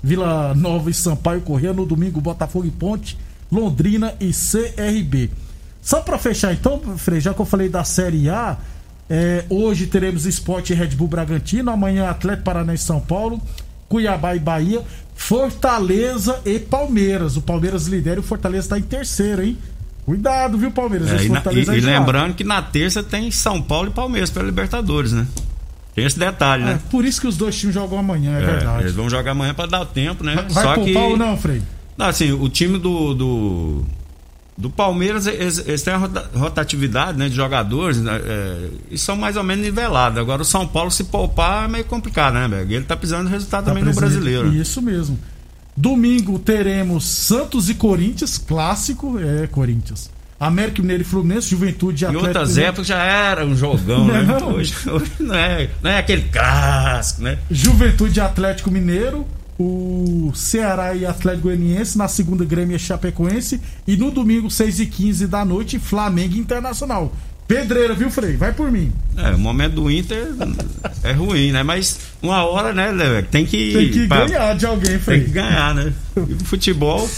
Vila 0.00 0.54
Nova 0.54 0.88
e 0.88 0.94
Sampaio 0.94 1.40
Correia. 1.40 1.72
No 1.72 1.84
domingo, 1.84 2.20
Botafogo 2.20 2.64
e 2.64 2.70
Ponte, 2.70 3.18
Londrina 3.50 4.14
e 4.20 4.30
CRB. 4.32 5.30
Só 5.82 6.00
pra 6.00 6.16
fechar 6.16 6.52
então, 6.52 6.80
Frei, 6.96 7.20
já 7.20 7.34
que 7.34 7.40
eu 7.40 7.44
falei 7.44 7.68
da 7.68 7.82
Série 7.82 8.28
A, 8.28 8.56
é, 9.14 9.44
hoje 9.50 9.86
teremos 9.86 10.24
Sport 10.24 10.70
e 10.70 10.74
Red 10.74 10.88
Bull 10.96 11.06
Bragantino, 11.08 11.70
amanhã 11.70 12.08
Atlético 12.08 12.44
Paranaense 12.44 12.84
e 12.84 12.86
São 12.86 12.98
Paulo, 12.98 13.38
Cuiabá 13.86 14.34
e 14.34 14.38
Bahia, 14.38 14.80
Fortaleza 15.14 16.40
e 16.46 16.58
Palmeiras. 16.58 17.36
O 17.36 17.42
Palmeiras 17.42 17.86
lidera 17.86 18.16
e 18.16 18.20
o 18.20 18.22
Fortaleza 18.22 18.70
tá 18.70 18.78
em 18.78 18.82
terceiro, 18.82 19.42
hein? 19.42 19.58
Cuidado, 20.06 20.56
viu, 20.56 20.70
Palmeiras? 20.70 21.10
É, 21.10 21.24
e, 21.24 21.28
na- 21.28 21.42
e- 21.52 21.70
é 21.70 21.78
e 21.78 21.80
lembrando 21.80 22.34
que 22.34 22.42
na 22.42 22.62
terça 22.62 23.02
tem 23.02 23.30
São 23.30 23.60
Paulo 23.60 23.88
e 23.88 23.92
Palmeiras 23.92 24.30
pela 24.30 24.44
Libertadores, 24.46 25.12
né? 25.12 25.26
Tem 25.94 26.04
esse 26.06 26.18
detalhe, 26.18 26.62
É, 26.62 26.66
né? 26.66 26.80
por 26.90 27.04
isso 27.04 27.20
que 27.20 27.26
os 27.26 27.36
dois 27.36 27.54
times 27.58 27.74
jogam 27.74 27.98
amanhã, 27.98 28.38
é, 28.38 28.42
É, 28.42 28.46
verdade. 28.46 28.82
eles 28.84 28.94
vão 28.94 29.10
jogar 29.10 29.32
amanhã 29.32 29.52
pra 29.52 29.66
dar 29.66 29.84
tempo, 29.84 30.24
né? 30.24 30.34
Vai, 30.36 30.44
vai 30.48 30.64
Só 30.64 30.74
poupar 30.74 30.84
que. 30.84 30.96
ou 30.98 31.16
não, 31.18 31.36
Frei? 31.36 31.60
Não, 31.98 32.06
assim, 32.06 32.32
o 32.32 32.48
time 32.48 32.78
do. 32.78 33.12
do, 33.14 33.84
do 34.56 34.68
Palmeiras, 34.68 35.26
eles, 35.26 35.58
eles 35.66 35.82
têm 35.82 35.94
a 35.94 35.96
rota- 35.96 36.30
rotatividade 36.34 37.16
né, 37.18 37.28
de 37.28 37.34
jogadores 37.34 37.98
né, 37.98 38.20
é, 38.24 38.68
e 38.90 38.98
são 38.98 39.16
mais 39.16 39.36
ou 39.36 39.42
menos 39.42 39.64
nivelados. 39.64 40.18
Agora 40.18 40.42
o 40.42 40.44
São 40.44 40.66
Paulo, 40.66 40.90
se 40.90 41.04
poupar, 41.04 41.64
é 41.64 41.68
meio 41.68 41.84
complicado, 41.84 42.34
né, 42.34 42.46
velho? 42.48 42.72
Ele 42.72 42.84
tá 42.84 42.96
precisando 42.96 43.26
de 43.26 43.32
resultado 43.32 43.64
também 43.64 43.82
no 43.82 43.94
brasileiro. 43.94 44.52
Isso 44.54 44.82
mesmo. 44.82 45.18
Domingo 45.76 46.38
teremos 46.38 47.04
Santos 47.04 47.70
e 47.70 47.74
Corinthians, 47.74 48.36
clássico, 48.36 49.18
é 49.18 49.46
Corinthians. 49.46 50.10
América 50.38 50.82
Mineiro 50.82 51.02
e 51.02 51.06
Fluminense, 51.06 51.48
Juventude 51.48 52.04
e 52.04 52.04
Em 52.04 52.08
Atlético 52.08 52.26
outras 52.28 52.48
Mineiro. 52.50 52.68
épocas 52.68 52.86
já 52.88 53.02
era 53.02 53.46
um 53.46 53.56
jogão, 53.56 54.04
Não 54.04 54.12
né? 54.22 54.36
Hoje, 54.44 54.74
hoje 54.90 55.10
não, 55.20 55.34
é, 55.34 55.70
não 55.80 55.90
é 55.90 55.98
aquele 55.98 56.22
clássico, 56.24 57.22
né? 57.22 57.38
Juventude 57.50 58.18
e 58.18 58.20
Atlético 58.20 58.70
Mineiro, 58.70 59.26
o 59.62 60.32
Ceará 60.34 60.94
e 60.94 61.06
Atlético 61.06 61.44
Goianiense, 61.44 61.96
na 61.96 62.08
segunda 62.08 62.44
Grêmio 62.44 62.74
e 62.76 62.78
Chapecoense 62.78 63.60
e 63.86 63.96
no 63.96 64.10
domingo 64.10 64.50
6 64.50 64.80
e 64.80 64.86
15 64.86 65.26
da 65.26 65.44
noite 65.44 65.78
Flamengo 65.78 66.36
Internacional. 66.36 67.14
Pedreira, 67.46 67.92
viu, 67.94 68.10
Frei? 68.10 68.36
Vai 68.36 68.52
por 68.52 68.70
mim. 68.72 68.92
É, 69.16 69.30
o 69.30 69.38
momento 69.38 69.74
do 69.74 69.90
Inter 69.90 70.28
é 71.02 71.12
ruim, 71.12 71.52
né? 71.52 71.62
Mas 71.62 71.98
uma 72.22 72.44
hora, 72.44 72.72
né? 72.72 73.22
Tem 73.30 73.44
que. 73.44 73.72
Tem 73.72 73.90
que 73.90 74.06
pra- 74.06 74.24
ganhar 74.26 74.54
de 74.56 74.64
alguém, 74.66 74.90
Tem 74.92 74.98
Frei. 74.98 75.24
que 75.24 75.30
ganhar, 75.30 75.74
né? 75.74 75.92
E 76.16 76.20
o 76.20 76.44
futebol. 76.44 77.08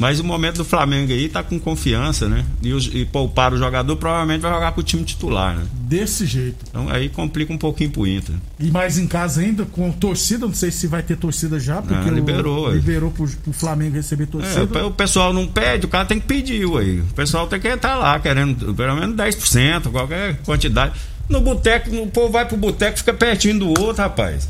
Mas 0.00 0.18
o 0.18 0.24
momento 0.24 0.56
do 0.56 0.64
Flamengo 0.64 1.12
aí 1.12 1.28
tá 1.28 1.42
com 1.42 1.58
confiança, 1.60 2.26
né? 2.26 2.46
E, 2.62 2.72
os, 2.72 2.86
e 2.92 3.04
poupar 3.04 3.52
o 3.52 3.58
jogador 3.58 3.94
provavelmente 3.96 4.40
vai 4.40 4.50
jogar 4.50 4.72
com 4.72 4.80
o 4.80 4.82
time 4.82 5.04
titular, 5.04 5.54
né? 5.54 5.64
Desse 5.74 6.24
jeito. 6.24 6.64
Então 6.70 6.88
aí 6.88 7.10
complica 7.10 7.52
um 7.52 7.58
pouquinho 7.58 7.90
pro 7.90 8.06
Inter. 8.06 8.34
E 8.58 8.70
mais 8.70 8.96
em 8.96 9.06
casa 9.06 9.42
ainda, 9.42 9.66
com 9.66 9.92
torcida, 9.92 10.46
não 10.46 10.54
sei 10.54 10.70
se 10.70 10.86
vai 10.86 11.02
ter 11.02 11.18
torcida 11.18 11.60
já, 11.60 11.82
porque 11.82 12.08
Ah, 12.08 12.10
o- 12.12 12.14
liberou, 12.14 12.70
é. 12.70 12.76
liberou 12.76 13.10
pro, 13.10 13.28
pro 13.28 13.52
Flamengo 13.52 13.94
receber 13.96 14.24
É, 14.24 14.26
torcida. 14.26 14.64
o 14.64 14.68
pe- 14.68 14.78
o 14.80 14.90
pessoal 14.90 15.34
não 15.34 15.46
pede, 15.46 15.84
o 15.84 15.88
cara 15.90 16.06
tem 16.06 16.18
que 16.18 16.26
pedir, 16.26 16.64
ué. 16.64 16.82
O 17.10 17.14
pessoal 17.14 17.46
tem 17.46 17.60
que 17.60 17.68
estar 17.68 17.96
lá 17.96 18.18
querendo 18.18 18.74
pelo 18.74 18.94
menos 18.96 19.14
10%, 19.14 19.90
qualquer 19.90 20.38
quantidade. 20.38 20.94
No 21.28 21.42
boteco, 21.42 21.94
o 21.94 22.06
povo 22.06 22.32
vai 22.32 22.46
pro 22.46 22.56
boteco 22.56 22.96
fica 22.96 23.12
pertinho 23.12 23.58
do 23.58 23.68
outro, 23.68 24.02
rapaz. 24.02 24.48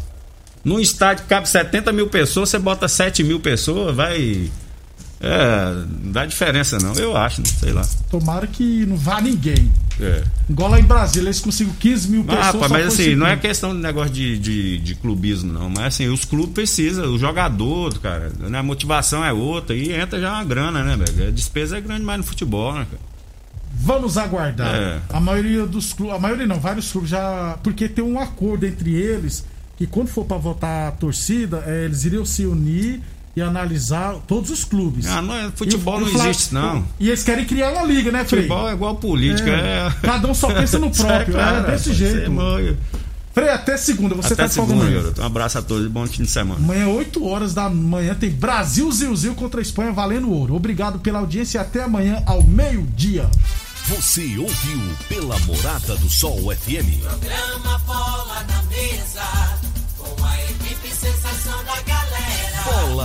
Num 0.64 0.78
estádio 0.78 1.24
que 1.24 1.28
cabe 1.28 1.48
70 1.48 1.90
mil 1.92 2.06
pessoas, 2.06 2.50
você 2.50 2.58
bota 2.58 2.86
7 2.86 3.24
mil 3.24 3.40
pessoas, 3.40 3.96
vai. 3.96 4.48
É, 5.22 5.85
não 6.02 6.12
dá 6.12 6.24
diferença 6.24 6.78
não, 6.78 6.94
eu 6.94 7.14
acho, 7.14 7.42
né? 7.42 7.46
sei 7.46 7.72
lá. 7.72 7.87
Tomara 8.11 8.46
que 8.46 8.87
não 8.87 8.96
vá 8.96 9.20
ninguém. 9.20 9.70
É. 10.00 10.24
Igual 10.48 10.70
lá 10.70 10.80
em 10.80 10.85
Brasília, 10.85 11.28
eles 11.28 11.40
conseguiram 11.40 11.76
15 11.78 12.09
mil 12.09 12.24
Mas, 12.24 12.37
pessoas. 12.37 12.54
rapaz, 12.54 12.72
mas 12.72 12.87
assim, 12.87 13.14
não 13.14 13.26
é 13.26 13.33
50. 13.33 13.48
questão 13.48 13.74
de 13.76 13.83
negócio 13.83 14.11
de, 14.11 14.38
de, 14.38 14.78
de 14.78 14.94
clubismo, 14.94 15.52
não. 15.52 15.68
Mas 15.68 15.94
assim, 15.94 16.09
os 16.09 16.24
clubes 16.24 16.54
precisam, 16.54 17.12
o 17.12 17.18
jogador, 17.18 17.98
cara, 17.98 18.33
né? 18.38 18.59
a 18.59 18.62
motivação 18.62 19.22
é 19.22 19.30
outra, 19.30 19.76
e 19.76 19.92
entra 19.92 20.18
já 20.18 20.33
uma 20.33 20.44
grana, 20.44 20.83
né, 20.83 20.96
velho? 20.96 21.28
A 21.28 21.30
despesa 21.30 21.76
é 21.76 21.80
grande 21.83 22.02
mais 22.02 22.18
no 22.18 22.24
futebol, 22.24 22.72
né, 22.72 22.87
cara? 22.90 23.11
Vamos 23.72 24.16
aguardar. 24.16 24.74
É. 24.74 25.00
A 25.11 25.20
maioria 25.20 25.66
dos 25.66 25.92
clubes, 25.92 26.16
a 26.16 26.18
maioria 26.18 26.46
não, 26.46 26.59
vários 26.59 26.90
clubes 26.90 27.11
já. 27.11 27.59
Porque 27.62 27.88
tem 27.88 28.04
um 28.04 28.18
acordo 28.18 28.66
entre 28.66 28.94
eles 28.94 29.44
que 29.76 29.87
quando 29.87 30.09
for 30.09 30.24
pra 30.24 30.37
votar 30.37 30.88
a 30.88 30.92
torcida, 30.92 31.62
eh, 31.66 31.85
eles 31.85 32.04
iriam 32.04 32.24
se 32.24 32.44
unir 32.44 33.00
e 33.36 33.40
analisar 33.40 34.14
todos 34.26 34.50
os 34.50 34.64
clubes. 34.64 35.06
Ah, 35.06 35.22
não 35.22 35.34
é, 35.34 35.46
E 35.46 35.50
futebol 35.52 35.96
o- 35.96 36.00
não 36.00 36.08
existe, 36.08 36.52
não. 36.54 36.84
E 36.98 37.08
eles 37.08 37.22
querem 37.22 37.44
criar 37.44 37.70
uma 37.72 37.82
liga, 37.84 38.10
né, 38.10 38.24
Frei? 38.24 38.42
Futebol 38.42 38.68
é 38.68 38.72
igual 38.72 38.96
política, 38.96 39.50
É. 39.50 39.86
é. 39.86 39.92
Cada 40.02 40.26
um 40.28 40.34
só 40.34 40.48
pensa 40.54 40.78
no 40.78 40.90
próprio, 40.90 41.38
é 41.38 41.62
desse 41.62 41.90
rapaz, 41.90 41.96
jeito. 41.96 42.20
você 42.22 42.28
morre. 42.28 42.76
Frei, 43.32 43.48
até 43.48 43.76
segunda, 43.76 44.14
você 44.16 44.32
Até 44.32 44.42
tá 44.42 44.48
segunda, 44.48 44.84
amanhã. 44.84 45.12
Um 45.16 45.24
abraço 45.24 45.56
a 45.58 45.62
todos, 45.62 45.86
bom 45.86 46.04
fim 46.08 46.24
de 46.24 46.30
semana. 46.30 46.58
Amanhã, 46.60 46.88
8 46.88 47.24
horas 47.24 47.54
da 47.54 47.70
manhã, 47.70 48.12
tem 48.12 48.28
Brasil 48.28 48.90
Zil-Zil 48.90 49.36
contra 49.36 49.60
a 49.60 49.62
Espanha 49.62 49.92
valendo 49.92 50.28
ouro. 50.32 50.56
Obrigado 50.56 50.98
pela 50.98 51.20
audiência 51.20 51.58
e 51.58 51.60
até 51.60 51.84
amanhã 51.84 52.20
ao 52.26 52.42
meio-dia. 52.42 53.30
Você 53.88 54.36
ouviu 54.36 54.80
pela 55.08 55.38
Morada 55.40 55.94
do 55.96 56.10
Sol 56.10 56.38
FM. 56.54 57.00
Programa 57.02 57.78
Bola 57.86 58.44
na 58.48 58.62
Mesa, 58.64 59.58
com 59.96 60.24
a 60.24 60.36
equipe 60.44 60.88
sensação 60.92 61.64
da 61.64 61.80
galera. 61.82 61.99